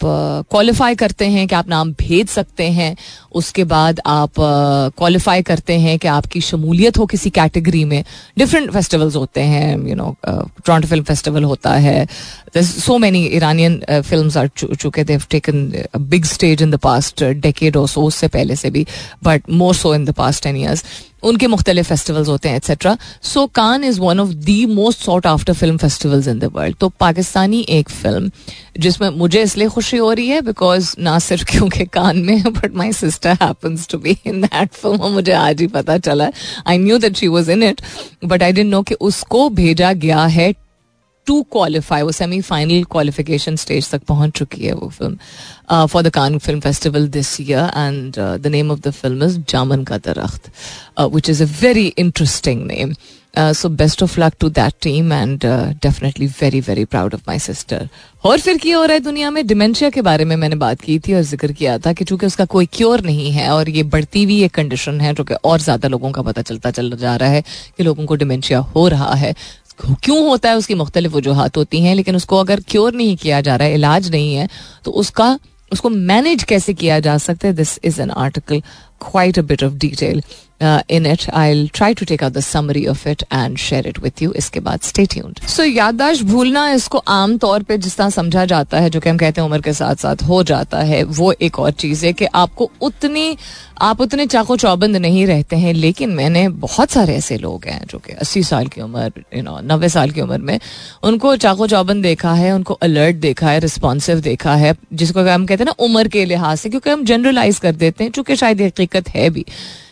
[0.52, 2.96] क्वालिफाई करते हैं कि आप नाम भेज सकते हैं,
[3.32, 4.32] उसके बाद आप
[4.98, 8.04] क्वालिफाई करते हैं कि आपकी शमूलियत हो किसी कैटेगरी में।
[8.38, 12.08] डिफरेंट फेस्टिवल्स होते हैं you know Toronto film festival होता है।
[12.56, 17.88] So many Iranian film are चुके देव taken big stage in the past decade और
[17.88, 18.86] सो उससे पहले से भी
[19.24, 20.84] but more so in the past ten years
[21.24, 25.54] उनके मुख्तलिफ़ फेस्टिवल्स होते हैं etcetera so Cannes is one of the most sought after
[25.54, 28.32] film festivals in the world तो पाकिस्तानी एक फ़िल्म
[28.80, 32.94] जिसमें मुझे इसलिए खुशी हो रही है बिकॉज़ ना सिर्फ़ क्योंकि कान में but my
[32.94, 36.30] sister happens to be in that film मुझे आज ही पता चला.
[36.68, 37.82] I knew that she was in it
[38.26, 40.54] but I didn't know कि उसको भेजा गया है
[41.30, 46.38] टू क्वालिफाई वो सेमीफाइनल क्वालिफिकेशन स्टेज तक पहुँच चुकी है वो film for the Cannes
[46.40, 50.52] film festival this year and the name of the film is Jaaman Ka Darakht
[51.14, 52.94] which is a very interesting name
[53.54, 57.88] so best of luck to that team and definitely very very proud of my sister
[58.24, 59.46] और फिर क्या हो रहा है दुनिया में?
[59.48, 62.46] Dementia के बारे में मैंने बात की थी और ज़िक्र किया था कि चूँकि उसका
[62.46, 65.88] कोई क्योर नहीं है और ये बढ़ती हुई एक कंडीशन है जो कि और ज़्यादा
[65.88, 67.42] लोगों का पता चलता चल जा रहा है
[67.78, 69.34] कि लोगों को डिमेंशिया हो रहा है
[69.80, 73.56] क्यों होता है उसकी मुख्तलिफ़ वजूहत होती हैं, लेकिन उसको अगर क्योर नहीं किया जा
[73.56, 74.48] रहा है, इलाज नहीं है
[74.86, 75.38] तो उसका,
[75.72, 77.54] उसको मैनेज कैसे किया जा सकता है?
[77.54, 78.62] This is an article
[79.02, 80.22] quite a bit of detail
[80.90, 84.22] in it I try to take out the summary of it and share it with
[84.22, 88.46] you इसके बाद स्टे ट्यून्ड सो याददाश्त भूलना इसको आम तौर पे जिस तरह समझा
[88.46, 91.32] जाता है जो कि हम कहते हैं उम्र के साथ साथ हो जाता है वो
[91.32, 93.36] एक और चीज़ है कि आपको उतनी
[93.82, 97.98] आप उतने चाको चौबंद नहीं रहते हैं लेकिन मैंने बहुत सारे ऐसे लोग हैं जो
[97.98, 100.60] कि अस्सी साल की उम्र यू नो नब्बे साल की उम्र में।
[101.04, 105.64] उनको चाको चौबंद देखा है, उनको अलर्ट देखा है रिस्पॉन्सिव देखा है, जिसको हम कहते
[105.64, 109.10] हैं ना, उम्र के लिहाज से, क्योंकि हम जनरलाइज कर देते हैं, चूँकि शायद हकीकत
[109.10, 109.46] है भी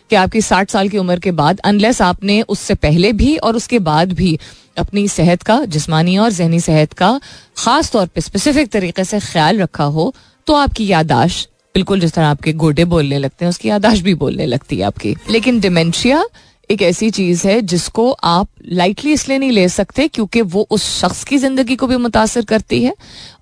[0.10, 3.80] कि आपकी साठ साल की उम्र के बाद अनलेस आपने उससे पहले भी और उसके
[3.80, 4.38] बाद भी
[4.78, 7.20] अपनी सेहत का, जिसमानी और जहनी सेहत का
[7.58, 10.14] खास तौर पे स्पेसिफिक तरीके से ख्याल रखा हो
[10.48, 14.46] तो आपकी यादाश्त बिल्कुल जिस तरह आपके गोडे बोलने लगते हैं, उसकी यादाश्त भी बोलने
[14.46, 16.24] लगती है आपकी। लेकिन डिमेंशिया
[16.70, 21.24] एक ऐसी चीज़ है जिसको आप लाइटली इसलिए नहीं ले सकते क्योंकि वो उस शख्स
[21.24, 22.94] की ज़िंदगी को भी मुतासर करती है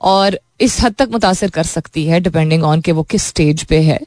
[0.01, 3.79] और इस हद तक मुतासर कर सकती है डिपेंडिंग ऑन के वो किस स्टेज पे
[3.81, 3.99] है।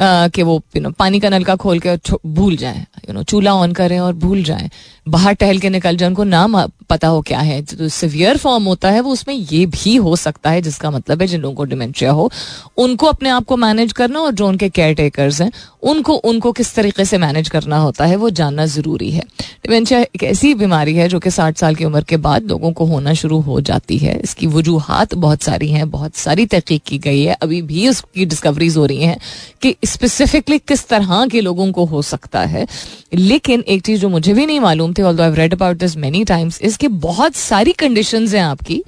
[0.00, 3.72] कि वो यू नो पानी का नलका खोल के भूल जाए यू नो चूल्हा ऑन
[3.72, 4.70] करें और भूल जाएँ।
[5.08, 8.90] बाहर टहल के निकल जाए, उनको नाम पता हो क्या है। जो सिवियर फॉर्म होता
[8.90, 12.10] है, वो उसमें ये भी हो सकता है, जिसका मतलब है जिन लोगों को डिमेंशिया
[12.10, 12.30] हो,
[12.76, 16.74] उनको अपने आप को मैनेज करना और जो उनके केयर टेकर्स हैं, उनको उनको किस
[16.74, 21.08] तरीके से मैनेज करना होता है, वो जानना ज़रूरी है। डिमेंशिया एक ऐसी बीमारी है,
[21.08, 24.20] जो कि साठ साल की उम्र के बाद लोगों को होना शुरू हो जाती है।
[24.20, 28.76] इसकी वजूहत बहुत सारी हैं, बहुत सारी तहकीक की गई है। अभी भी उसकी डिस्कवरीज
[28.76, 29.18] हो रही हैं
[29.62, 32.66] कि स्पेसिफिकली किस तरह के लोगों को हो सकता है।
[33.14, 36.24] लेकिन एक चीज़ जो मुझे भी नहीं मालूम थे although I read about this many
[36.24, 38.82] times इसके बहुत सारी कंडीशन हैं आपकी,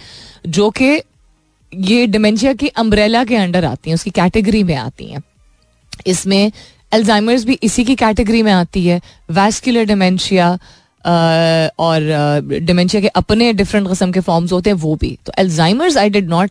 [0.48, 1.00] जो कि
[1.72, 5.22] ये डिमेंशिया की अम्ब्रेला के अंडर आती हैं, उसकी कैटेगरी में आती हैं।
[6.06, 6.52] इसमें
[6.92, 10.52] एल्जाइमर्स भी इसी की कैटेगरी में आती है वैस्कुलर डिमेंशिया
[11.78, 16.10] और डिमेंशिया के अपने डिफरेंट किस्म के फॉर्म्स होते हैं, वो भी। तो Alzheimer's I
[16.10, 16.50] did not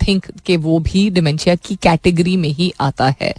[0.00, 3.34] think कि वो भी डिमेंशिया की कैटेगरी में ही आता है।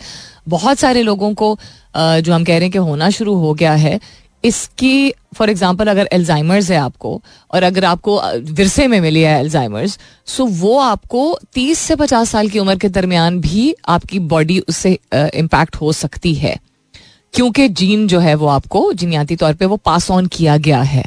[0.50, 1.58] बहुत सारे लोगों को
[1.96, 4.00] जो हम कह रहे हैं कि होना शुरू हो गया है
[4.44, 7.22] इसकी फॉर एग्ज़ाम्पल अगर एल्जाइमर्स है आपको,
[7.52, 8.22] और अगर आपको
[8.52, 9.98] विरसे में मिली है एल्जाइमर्स
[10.28, 14.98] सो वो आपको 30 से 50 साल की उम्र के दरमियान भी आपकी बॉडी उससे
[15.14, 16.58] इम्पैक्ट हो सकती है।
[17.34, 21.06] क्योंकि जीन जो है वो आपको जीनियाती तौर पे वो पास ऑन किया गया है।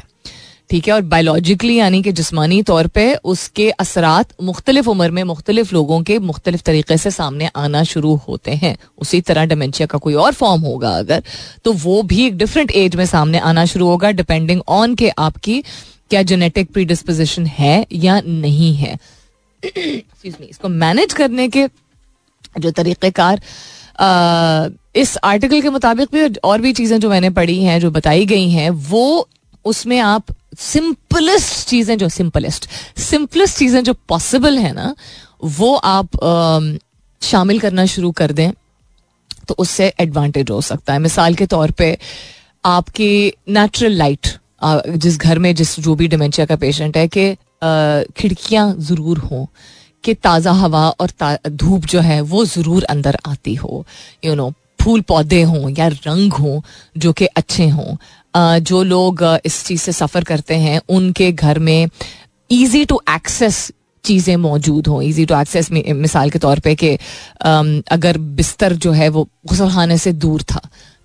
[0.73, 5.73] ठीक है, और बायोलॉजिकली यानी कि जिसमानी तौर पे उसके असरात मुख्तलिफ़ उम्र में मुख्तलिफ़
[5.73, 10.13] लोगों के मुख्तलिफ़ तरीके से सामने आना शुरू होते हैं। उसी तरह डिमेंशिया का कोई
[10.15, 11.21] और फॉर्म होगा अगर
[11.65, 15.61] तो वो भी एक डिफरेंट एज में सामने आना शुरू होगा डिपेंडिंग ऑन के आपकी
[16.09, 18.97] क्या जेनेटिक प्रीडिस्पोजिशन है या नहीं है।
[20.25, 21.67] इसको मैनेज करने के
[22.59, 23.41] जो तरीक़ेकार
[24.95, 28.49] इस आर्टिकल के मुताबिक भी और भी चीज़ें जो मैंने पढ़ी हैं, जो बताई गई
[28.49, 29.27] हैं, वो
[29.65, 32.67] उसमें आप सिंपलेस्ट चीज़ें जो सिंपलेस्ट
[32.99, 34.93] सिंपलेस्ट चीज़ें जो पॉसिबल है ना
[35.43, 36.77] वो आप आ,
[37.21, 38.51] शामिल करना शुरू कर दें
[39.47, 41.97] तो उससे एडवांटेज हो सकता है। मिसाल के तौर पे
[42.65, 44.27] आपकी नेचुरल लाइट
[44.97, 47.33] जिस घर में जिस जो भी डिमेंशिया का पेशेंट है कि
[48.17, 49.45] खिड़कियाँ ज़रूर हों
[50.03, 53.85] कि ताज़ा हवा और धूप जो है वो ज़रूर अंदर आती हो।
[54.25, 56.59] यू you नो know, फूल पौधे हों या रंग हों
[56.97, 57.95] जो कि अच्छे हों
[58.35, 61.87] जो लोग इस चीज़ से सफ़र करते हैं, उनके घर में
[62.51, 63.71] ईजी टू एक्सेस
[64.03, 66.97] चीज़ें मौजूद हों। ईजी टू एक्सेस मिसाल के तौर पे कि
[67.91, 70.61] अगर बिस्तर जो है वो गुसलखाने से दूर था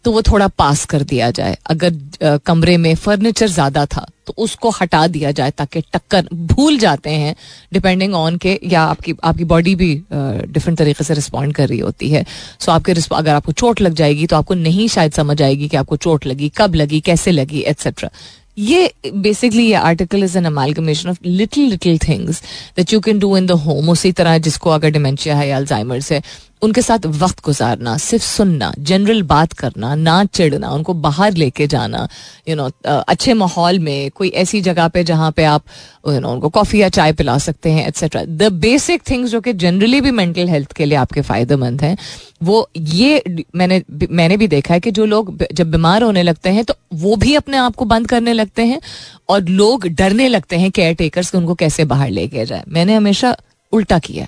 [0.08, 4.70] तो वो थोड़ा पास कर दिया जाए। अगर कमरे में फर्नीचर ज़्यादा था तो उसको
[4.70, 7.34] हटा दिया जाए ताकि टक्कर भूल जाते हैं
[7.72, 12.10] डिपेंडिंग ऑन के, या आपकी आपकी बॉडी भी डिफरेंट तरीके से रिस्पॉन्ड कर रही होती
[12.10, 15.68] है। सो so आपके अगर आपको चोट लग जाएगी तो आपको नहीं शायद समझ आएगी
[15.68, 18.10] कि आपको चोट लगी, कब लगी, कैसे लगी एट्सेट्रा
[18.58, 22.42] ये बेसिकली ये article is an amalgamation of little little things
[22.76, 26.00] that you can do in the home उसी तरह जिसको अगर डिमेंशिया है या अल्जाइमर
[26.00, 26.20] से
[26.62, 32.08] उनके साथ वक्त गुजारना सिर्फ़ सुनना जनरल बात करना ना चिड़ना उनको बाहर लेके जाना
[32.48, 35.62] यू you नो know, अच्छे माहौल में कोई ऐसी जगह पे जहाँ पे आप
[36.06, 39.30] यू you नो know, उनको कॉफ़ी या चाय पिला सकते हैं एट्सेट्रा द बेसिक थिंग्स
[39.30, 41.96] जो कि जनरली भी मेंटल हेल्थ के लिए आपके फ़ायदेमंद हैं
[42.42, 43.22] वो ये
[43.56, 47.16] मैंने मैंने भी देखा है कि जो लोग जब बीमार होने लगते हैं तो वो
[47.16, 48.80] भी अपने आप को बंद करने लगते हैं
[49.28, 53.36] और लोग डरने लगते हैं केयर टेकर्स उनको कैसे बाहर लेके जाए। मैंने हमेशा
[53.72, 54.26] उल्टा किया।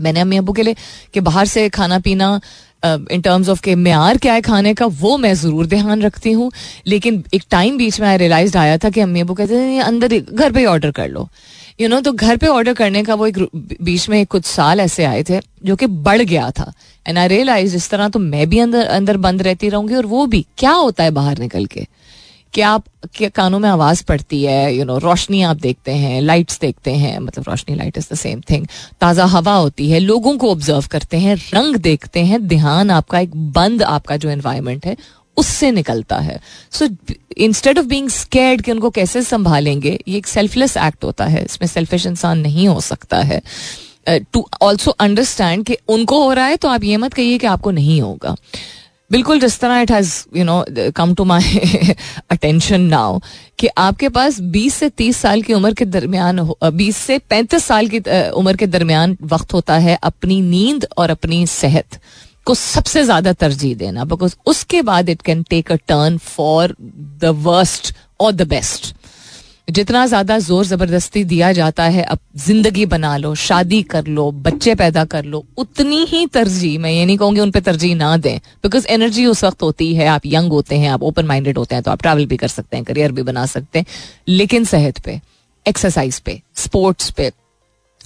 [0.00, 0.76] मैंने अम्मी अबू के लिए
[1.14, 2.38] कि बाहर से खाना पीना
[2.84, 6.50] इन टर्म्स ऑफ़ के मैार क्या है खाने का, वो मैं ज़रूर ध्यान रखती हूँ।
[6.86, 10.18] लेकिन एक टाइम बीच में आई रियलाइज़ आया था कि अम्मी अबू कहते हैं अंदर
[10.18, 11.28] घर पे ऑर्डर कर लो।
[11.80, 13.38] यू नो तो घर पे ऑर्डर करने का वो एक
[13.82, 16.72] बीच में कुछ साल ऐसे आए थे, जो कि बढ़ गया था।
[17.06, 20.26] एंड आई रियलाइज़ इस तरह तो मैं भी अंदर अंदर बंद रहती रहूँगी और वो
[20.26, 21.86] भी, क्या होता है बाहर निकल के?
[22.54, 22.84] कि आप
[23.16, 24.74] के कानों में आवाज़ पड़ती है?
[24.74, 28.40] यू नो रोशनी आप देखते हैं लाइट्स देखते हैं मतलब रोशनी light is the same
[28.50, 28.66] thing
[29.00, 33.36] ताज़ा हवा होती है, लोगों को ऑब्ज़र्व करते हैं, रंग देखते हैं, ध्यान आपका एक
[33.52, 34.96] बंद आपका जो एनवायरमेंट है,
[35.36, 36.38] उससे निकलता है.
[36.72, 36.88] So
[37.36, 41.44] instead of being scared कि उनको कैसे संभालेंगे, ये एक सेल्फलेस एक्ट होता है.
[41.44, 43.40] इसमें सेल्फिश इंसान नहीं हो सकता है.
[44.08, 47.70] टू ऑल्सो अंडरस्टैंड कि उनको हो रहा है तो आप ये मत कहिए कि आपको
[47.70, 48.34] नहीं होगा.
[49.10, 50.64] बिल्कुल जिस तरह it has you know
[50.96, 51.94] come to my
[52.30, 53.18] attention now
[53.58, 56.40] कि आपके पास 20 से 30 साल की उम्र के दरमियान
[56.78, 57.98] 20 से 35 साल की
[58.32, 62.00] उम्र के दरमियान वक्त होता है अपनी नींद और अपनी सेहत
[62.46, 66.74] को सबसे ज़्यादा तरजीह देना बिकॉज़ उसके बाद it can take a turn for
[67.20, 68.94] the worst और द बेस्ट
[69.68, 74.74] जितना ज़्यादा ज़ोर ज़बरदस्ती दिया जाता है, अब ज़िंदगी बना लो, शादी कर लो, बच्चे
[74.74, 78.38] पैदा कर लो, उतनी ही तरजीह, मैं ये नहीं कहूँगी उन पर तरजीह ना दें
[78.38, 81.84] बिकॉज़ एनर्जी उस वक्त होती है, आप यंग होते हैं, आप ओपन माइंडेड होते हैं
[81.84, 83.86] तो आप ट्रैवल भी कर सकते हैं करियर भी बना सकते हैं,
[84.28, 85.20] लेकिन सेहत पे
[85.66, 87.30] एक्सरसाइज पे स्पोर्ट्स पे,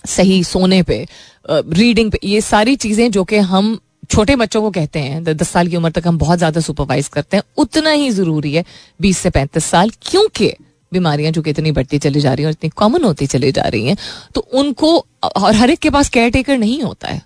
[0.06, 1.06] सही सोने पे
[1.50, 3.78] रीडिंग पे, ये सारी चीज़ें जो कि हम
[4.10, 7.36] छोटे बच्चों को कहते हैं दस साल की उम्र तक हम बहुत ज़्यादा सुपरवाइज करते
[7.36, 8.64] हैं, उतना ही ज़रूरी है
[9.00, 10.52] बीस से पैंतीस साल, क्योंकि
[10.92, 13.62] बीमारियाँ जो कि इतनी बढ़ती चली जा रही हैं और इतनी कॉमन होती चली जा
[13.62, 13.96] रही हैं
[14.34, 14.98] तो उनको,
[15.36, 17.22] और हर एक के पास केयर टेकर नहीं होता है।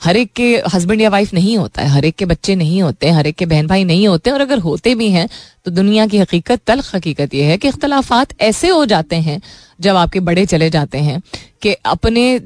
[0.00, 3.10] हर एक के हस्बैंड या वाइफ नहीं होता है। हर एक के बच्चे नहीं होते
[3.10, 5.28] हर एक के बहन भाई नहीं होते और अगर होते भी हैं
[5.64, 9.40] तो दुनिया की हकीकत, तल्ख हकीकत यह है कि इख्तलाफात ऐसे हो जाते हैं,
[9.80, 11.20] जब आपके बड़े चले जाते हैं,
[11.62, 12.40] कि अपने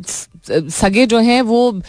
[0.51, 1.81] सगे जो हैं वो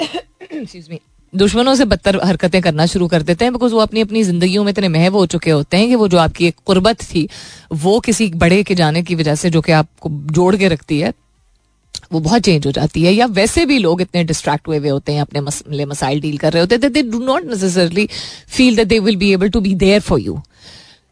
[1.36, 4.70] दुश्मनों से बदतर हरकतें करना शुरू कर देते हैं बिकॉज़ वो अपनी अपनी जिंदगियों में
[4.70, 7.28] इतने महव हो चुके होते हैं कि वो जो आपकी एक कुर्बत थी,
[7.74, 11.12] वो किसी बड़े के जाने की वजह से जो कि आपको जोड़ के रखती है,
[12.12, 15.12] वो बहुत चेंज हो जाती है। या वैसे भी लोग इतने डिस्ट्रैक्ट हुए हुए होते
[15.12, 18.08] हैं, अपने मसले मसाइल डील कर रहे होते हैं they do not necessarily
[18.48, 20.40] feel that they will be able to be there for you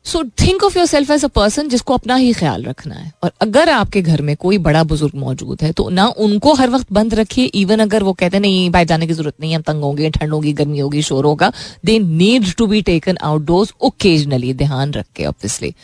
[0.06, 3.68] so think of yourself as a person जिसको अपना ही ख्याल रखना है। और अगर
[3.70, 7.44] आपके घर में कोई बड़ा बुज़ुर्ग मौजूद है तो ना उनको हर वक्त बंद रखिए।
[7.44, 10.32] इवन अगर वो कहते हैं, नहीं, बाहर जाने की ज़रूरत नहीं हम तंग होंगे, ठंड
[10.32, 11.52] होगी, गर्मी होगी, शोर होगा।
[11.84, 15.74] They need to be taken outdoors occasionally ध्यान रख के obviously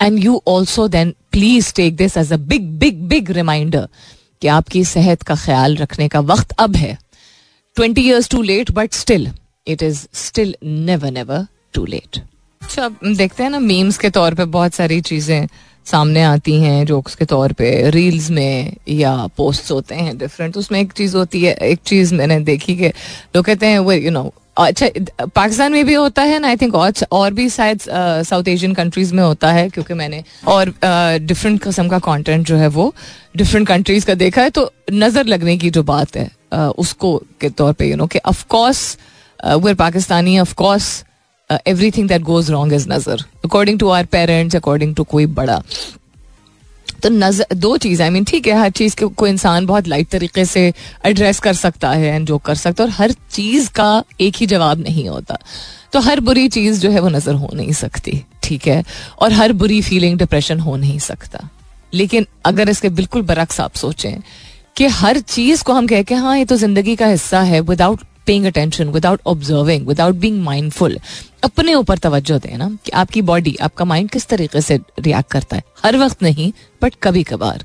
[0.00, 3.88] and you also then please take this as a big big big reminder
[4.42, 6.96] कि आपकी सेहत का ख्याल रखने का वक्त अब है।
[7.76, 9.28] Twenty years too late but still
[9.66, 12.22] it is still never never too late
[12.64, 15.46] अच्छा देखते हैं ना मीम्स के तौर पे बहुत सारी चीज़ें
[15.86, 20.80] सामने आती हैं जोक्स के तौर पे रील्स में या पोस्ट्स होते हैं डिफरेंट उसमें
[20.80, 22.88] एक चीज़ होती है एक चीज़ मैंने देखी कि
[23.36, 24.88] लोग कहते हैं वो यू नो अच्छा
[25.26, 27.80] पाकिस्तान में भी होता है ना आई थिंक और और भी शायद
[28.24, 30.74] साउथ एशियन कंट्रीज़ में होता है क्योंकि मैंने और
[31.22, 32.92] डिफरेंट किस्म का कंटेंट जो है वो
[33.36, 37.50] डिफरेंट कंट्रीज़ का देखा है तो नज़र लगने की जो बात है uh, उसको के
[37.52, 38.86] तौर पे यू नो कि of course
[39.58, 41.04] we Pakistani of course
[41.90, 45.62] everything that goes wrong is नज़र according to our parents according to कोई बड़ा
[47.02, 50.08] तो नज़र दो चीज़ आई मीन ठीक है, हर चीज़ को कोई इंसान बहुत लाइट
[50.08, 50.72] तरीके से
[51.06, 54.46] एड्रेस कर सकता है एंड जो कर सकता है, और हर चीज़ का एक ही
[54.46, 55.38] जवाब नहीं होता।
[55.92, 58.82] तो हर बुरी चीज़ जो है, वो नज़र हो नहीं सकती, ठीक है?
[59.18, 61.48] और हर बुरी फीलिंग डिप्रेशन हो नहीं सकता।
[61.92, 64.20] लेकिन अगर इसके बिल्कुल बरक्स आप सोचें
[64.76, 68.00] कि हर चीज़ को हम कह के हाँ ये तो ज़िंदगी का हिस्सा है without
[68.26, 70.98] paying attention without observing without being mindful
[71.44, 75.56] अपने ऊपर तवज्जो दें ना कि आपकी बॉडी आपका माइंड किस तरीके से रिएक्ट करता
[75.56, 76.52] है। हर वक्त नहीं
[76.82, 77.64] बट कभी कभार।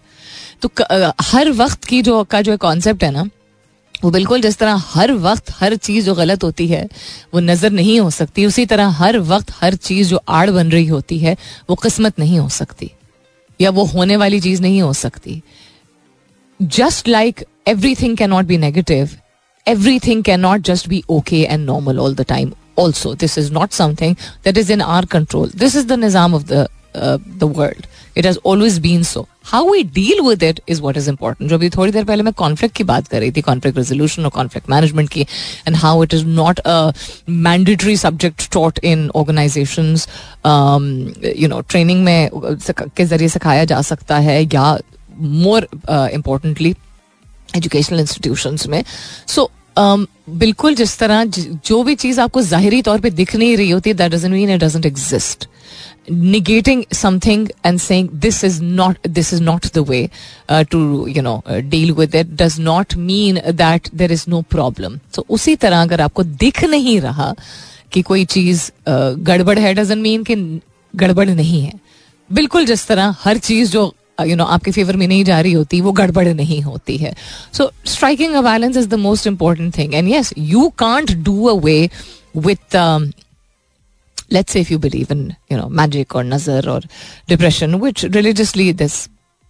[0.61, 3.29] तो क, हर वक्त की जो का जो कॉन्सेप्ट है ना
[3.95, 6.87] वो बिल्कुल जिस तरह हर वक्त हर चीज़ जो गलत होती है
[7.33, 10.85] वो नज़र नहीं हो सकती। उसी तरह हर वक्त हर चीज़ जो आड़ बन रही
[10.87, 11.35] होती है
[11.69, 12.91] वो किस्मत नहीं हो सकती।
[13.59, 15.41] या वो होने वाली चीज़ नहीं हो सकती।
[16.59, 17.43] Just like
[17.95, 19.09] everything cannot be negative
[19.68, 24.16] everything cannot just be okay and normal all the time also this is not something
[24.42, 28.24] that is in our control this is the nizam of the uh, the world it
[28.24, 31.70] has always been so how we deal with it is what is important जो अभी
[31.70, 35.08] थोड़ी देर पहले मैं conflict की बात कर रही थी कॉन्फ्लिक्ट रेजोल्यूशन और कॉन्फ्लिक्ट मैनेजमेंट
[35.10, 35.26] की
[35.66, 36.92] and how it is not a
[37.28, 39.94] mandatory subject taught in organisation
[41.36, 42.30] you know training में
[42.96, 44.78] के जरिए सिखाया जा सकता है या
[45.18, 45.68] मोर
[46.12, 46.74] इम्पोर्टेंटली
[47.56, 48.82] एजुकेशनल इंस्टीट्यूशन में
[49.26, 53.09] सो so, um, um, बिल्कुल जिस तरह ज, जो भी चीज़ आपको ज़ाहरी तौर पर
[53.09, 55.47] दिख नहीं रही होती that doesn't mean it doesn't exist
[56.11, 60.09] negating something and saying this is not this is not the way
[60.71, 65.25] to you know deal with it does not mean that there is no problem so
[65.29, 67.33] उसी तरह अगर आपको दिख नहीं रहा
[67.91, 70.35] कि कोई चीज़ uh, गड़बड़ है डजन मीन कि
[70.93, 71.73] गड़बड़ नहीं है।
[72.29, 73.93] बिल्कुल जिस तरह हर चीज़ जो
[74.27, 77.13] यू नो आपके फेवर में नहीं जा रही होती वो गड़बड़ नहीं होती है
[77.57, 81.89] so striking a balance is the most important thing and yes you can't do away
[82.37, 82.77] with
[84.47, 86.81] say if you believe in you know magic or nazar or
[87.27, 88.97] depression which religiously this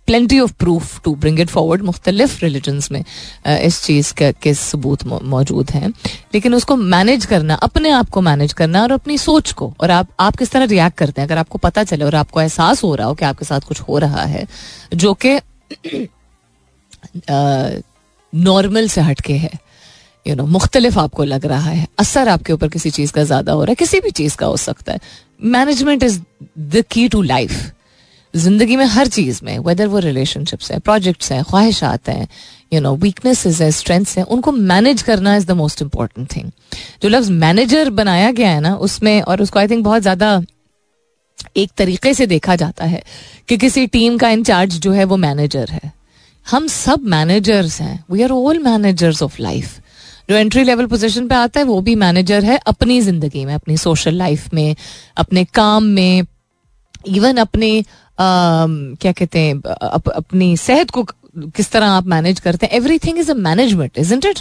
[0.10, 3.04] plenty of proof to bring it forward मुख्तलिफ़ religions में
[3.48, 5.90] इस चीज़ के, सबूत मौजूद हैं।
[6.34, 10.08] लेकिन उसको मैनेज करना अपने आप को मैनेज करना और अपनी सोच को और आप
[10.20, 11.28] आप किस तरह रिएक्ट करते हैं?
[11.28, 13.98] अगर आपको पता चले और आपको एहसास हो रहा हो कि आपके साथ कुछ हो
[13.98, 14.46] रहा है
[14.96, 15.38] जो कि
[18.34, 19.52] नॉर्मल से हटके है
[20.26, 23.64] यू नो मुख्तलिफ़ आपको लग रहा है असर आपके ऊपर किसी चीज़ का ज़्यादा हो
[23.64, 25.00] रहा है किसी भी चीज़ का हो सकता है।
[25.48, 26.20] Management is
[26.60, 27.52] the key to life
[28.34, 32.28] ज़िंदगी में हर चीज़ में वेदर वो रिलेशनशिप्स हैं प्रोजेक्ट्स हैं, ख्वाहिशात हैं
[32.74, 36.52] यू नो वीकनेसेस हैं स्ट्रेंथ्स हैं, उनको मैनेज करना is the most important thing
[37.04, 40.42] जो लफ्ज मैनेजर बनाया गया है ना, उसमें और उसको आई थिंक बहुत ज़्यादा
[41.58, 43.04] एक तरीके से देखा जाता है
[43.50, 45.92] कि किसी टीम का इंचार्ज जो है वो मैनेजर है।
[46.46, 49.80] हम सब मैनेजर्स हैं। We are all managers of life
[50.30, 53.78] जो एंट्री लेवल पोजीशन पे आता है, वो भी मैनेजर है अपनी ज़िंदगी में, अपनी
[53.78, 54.76] सोशल लाइफ में,
[55.18, 56.24] अपने काम में
[57.08, 57.84] इवन अपने
[58.22, 61.04] क्या कहते हैं अप, अपनी सेहत को
[61.38, 62.74] किस तरह आप मैनेज करते हैं?
[63.00, 64.38] Everything is a management is it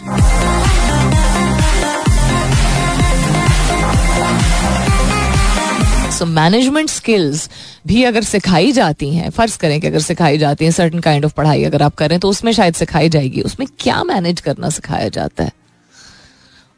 [6.12, 7.48] so management skills
[7.86, 11.32] भी अगर सिखाई जाती हैं फ़र्ज़ करें कि अगर सिखाई जाती हैं सर्टन काइंड ऑफ़
[11.34, 15.44] पढ़ाई अगर आप करें तो उसमें शायद सिखाई जाएगी। उसमें क्या मैनेज करना सिखाया जाता
[15.44, 15.52] है?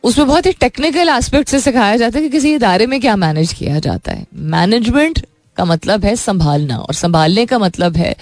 [0.04, 3.52] उसमें बहुत ही टेक्निकल एस्पेक्ट से सिखाया जाता है कि किसी इदारे में क्या मैनेज
[3.52, 5.26] किया जाता है। मैनेजमेंट
[5.56, 8.14] का मतलब है संभालना, और संभालने का मतलब है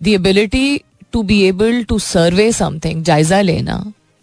[0.00, 0.80] the ability
[1.12, 3.82] to be able to survey something जायजा लेना,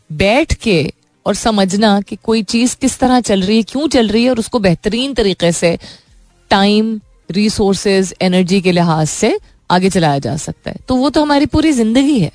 [0.10, 0.94] बैठ के
[1.26, 4.40] और समझना कि कोई चीज़ किस तरह चल रही है, क्यों चल रही है, और
[4.40, 5.78] उसको बेहतरीन तरीके से
[6.52, 7.00] टाइम
[7.32, 9.38] रिसोर्सेज एनर्जी के लिहाज से
[9.70, 12.32] आगे चलाया जा सकता है। तो वो तो हमारी पूरी ज़िंदगी है।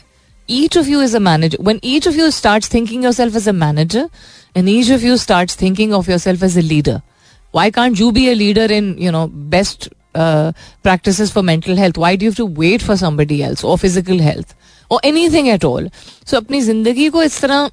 [0.48, 3.52] Each of you is a manager one each of you start thinking yourself as a
[3.52, 4.08] manager
[4.56, 7.00] and each of you start thinking of yourself as a leader
[7.54, 9.88] why can't you be a leader in you know best
[10.18, 14.24] uh, for mental health why do you have to wait for somebody else or physical
[14.28, 14.56] health
[14.90, 15.90] or anything at all?
[16.36, 17.70] अपनी ज़िंदगी को इस तरह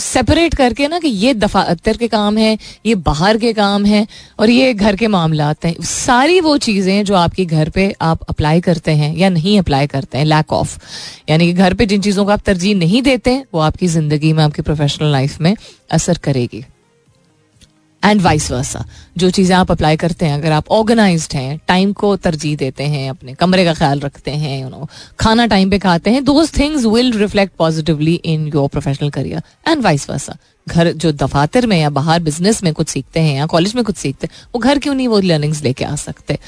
[0.00, 2.56] separate uh, करके ना कि ये दफातर के काम है
[2.86, 4.06] ये बाहर के काम है
[4.40, 8.60] और ये घर के मामला हैं। सारी वो चीज़ें जो आपके घर पे आप अप्लाई
[8.60, 10.78] करते हैं या नहीं अप्लाई करते हैं लैक ऑफ़
[11.30, 14.44] यानी कि घर पे जिन चीज़ों को आप तरजीह नहीं देते वो आपकी ज़िंदगी में
[14.44, 15.54] आपकी प्रोफेशनल लाइफ में
[15.90, 16.64] असर करेगी।
[18.04, 18.84] एंड वाइस वर्सा
[19.18, 23.08] जो चीज़ें आप अप्लाई करते हैं, अगर आप ऑर्गेनाइज हैं टाइम को तरजीह देते हैं,
[23.10, 24.88] अपने कमरे का ख्याल रखते हैं यू नो
[25.20, 29.82] खाना टाइम पे खाते हैं those things will reflect positively in your professional career and
[29.82, 30.36] vice versa
[30.68, 33.96] घर जो दफातर में या बाहर बिज़नेस में कुछ सीखते हैं या कॉलेज में कुछ
[33.96, 36.38] सीखते हैं, वो घर क्यों नहीं वो लर्निंग्स लेके आ सकते?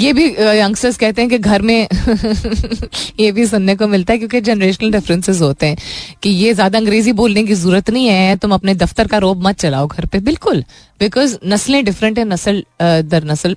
[0.00, 0.24] ये भी
[0.58, 1.88] यंगस्टर्स कहते हैं कि घर में
[3.20, 5.76] ये भी सुनने को मिलता है क्योंकि जनरेशनल डिफरेंसेस होते हैं
[6.22, 9.58] कि ये ज़्यादा अंग्रेज़ी बोलने की ज़रूरत नहीं है, तुम अपने दफ्तर का रोब मत
[9.58, 10.64] चलाओ घर पे। बिल्कुल
[11.00, 13.56] बिकॉज़ नस्लें डिफरेंट है, नस्ल दर नस्ल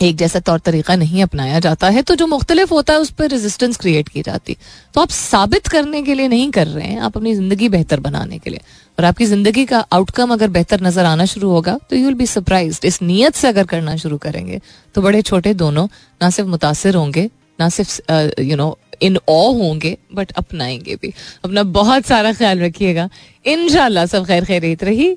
[0.00, 3.28] एक जैसा तौर तरीका नहीं अपनाया जाता है तो जो मुख्तलिफ़ होता है उस पर
[3.30, 4.56] रेजिस्टेंस क्रिएट की जाती।
[4.94, 8.38] तो आप साबित करने के लिए नहीं कर रहे हैं, आप अपनी ज़िंदगी बेहतर बनाने
[8.38, 8.60] के लिए।
[8.98, 12.26] और आपकी ज़िंदगी का आउटकम अगर बेहतर नज़र आना शुरू होगा तो यू विल बी
[12.28, 14.60] सरप्राइज़ इस नीयत से अगर करना शुरू करेंगे
[14.94, 15.86] तो बड़े छोटे दोनों
[16.20, 17.28] ना सिर्फ़ मुतासर होंगे,
[17.58, 21.12] ना सिर्फ़ यू नो इन ऑ होंगे बट अपनाएँगे भी।
[21.44, 23.08] अपना बहुत सारा ख्याल रखिएगा।
[23.44, 23.68] इन
[24.06, 25.16] सब खैर खैरियत रही।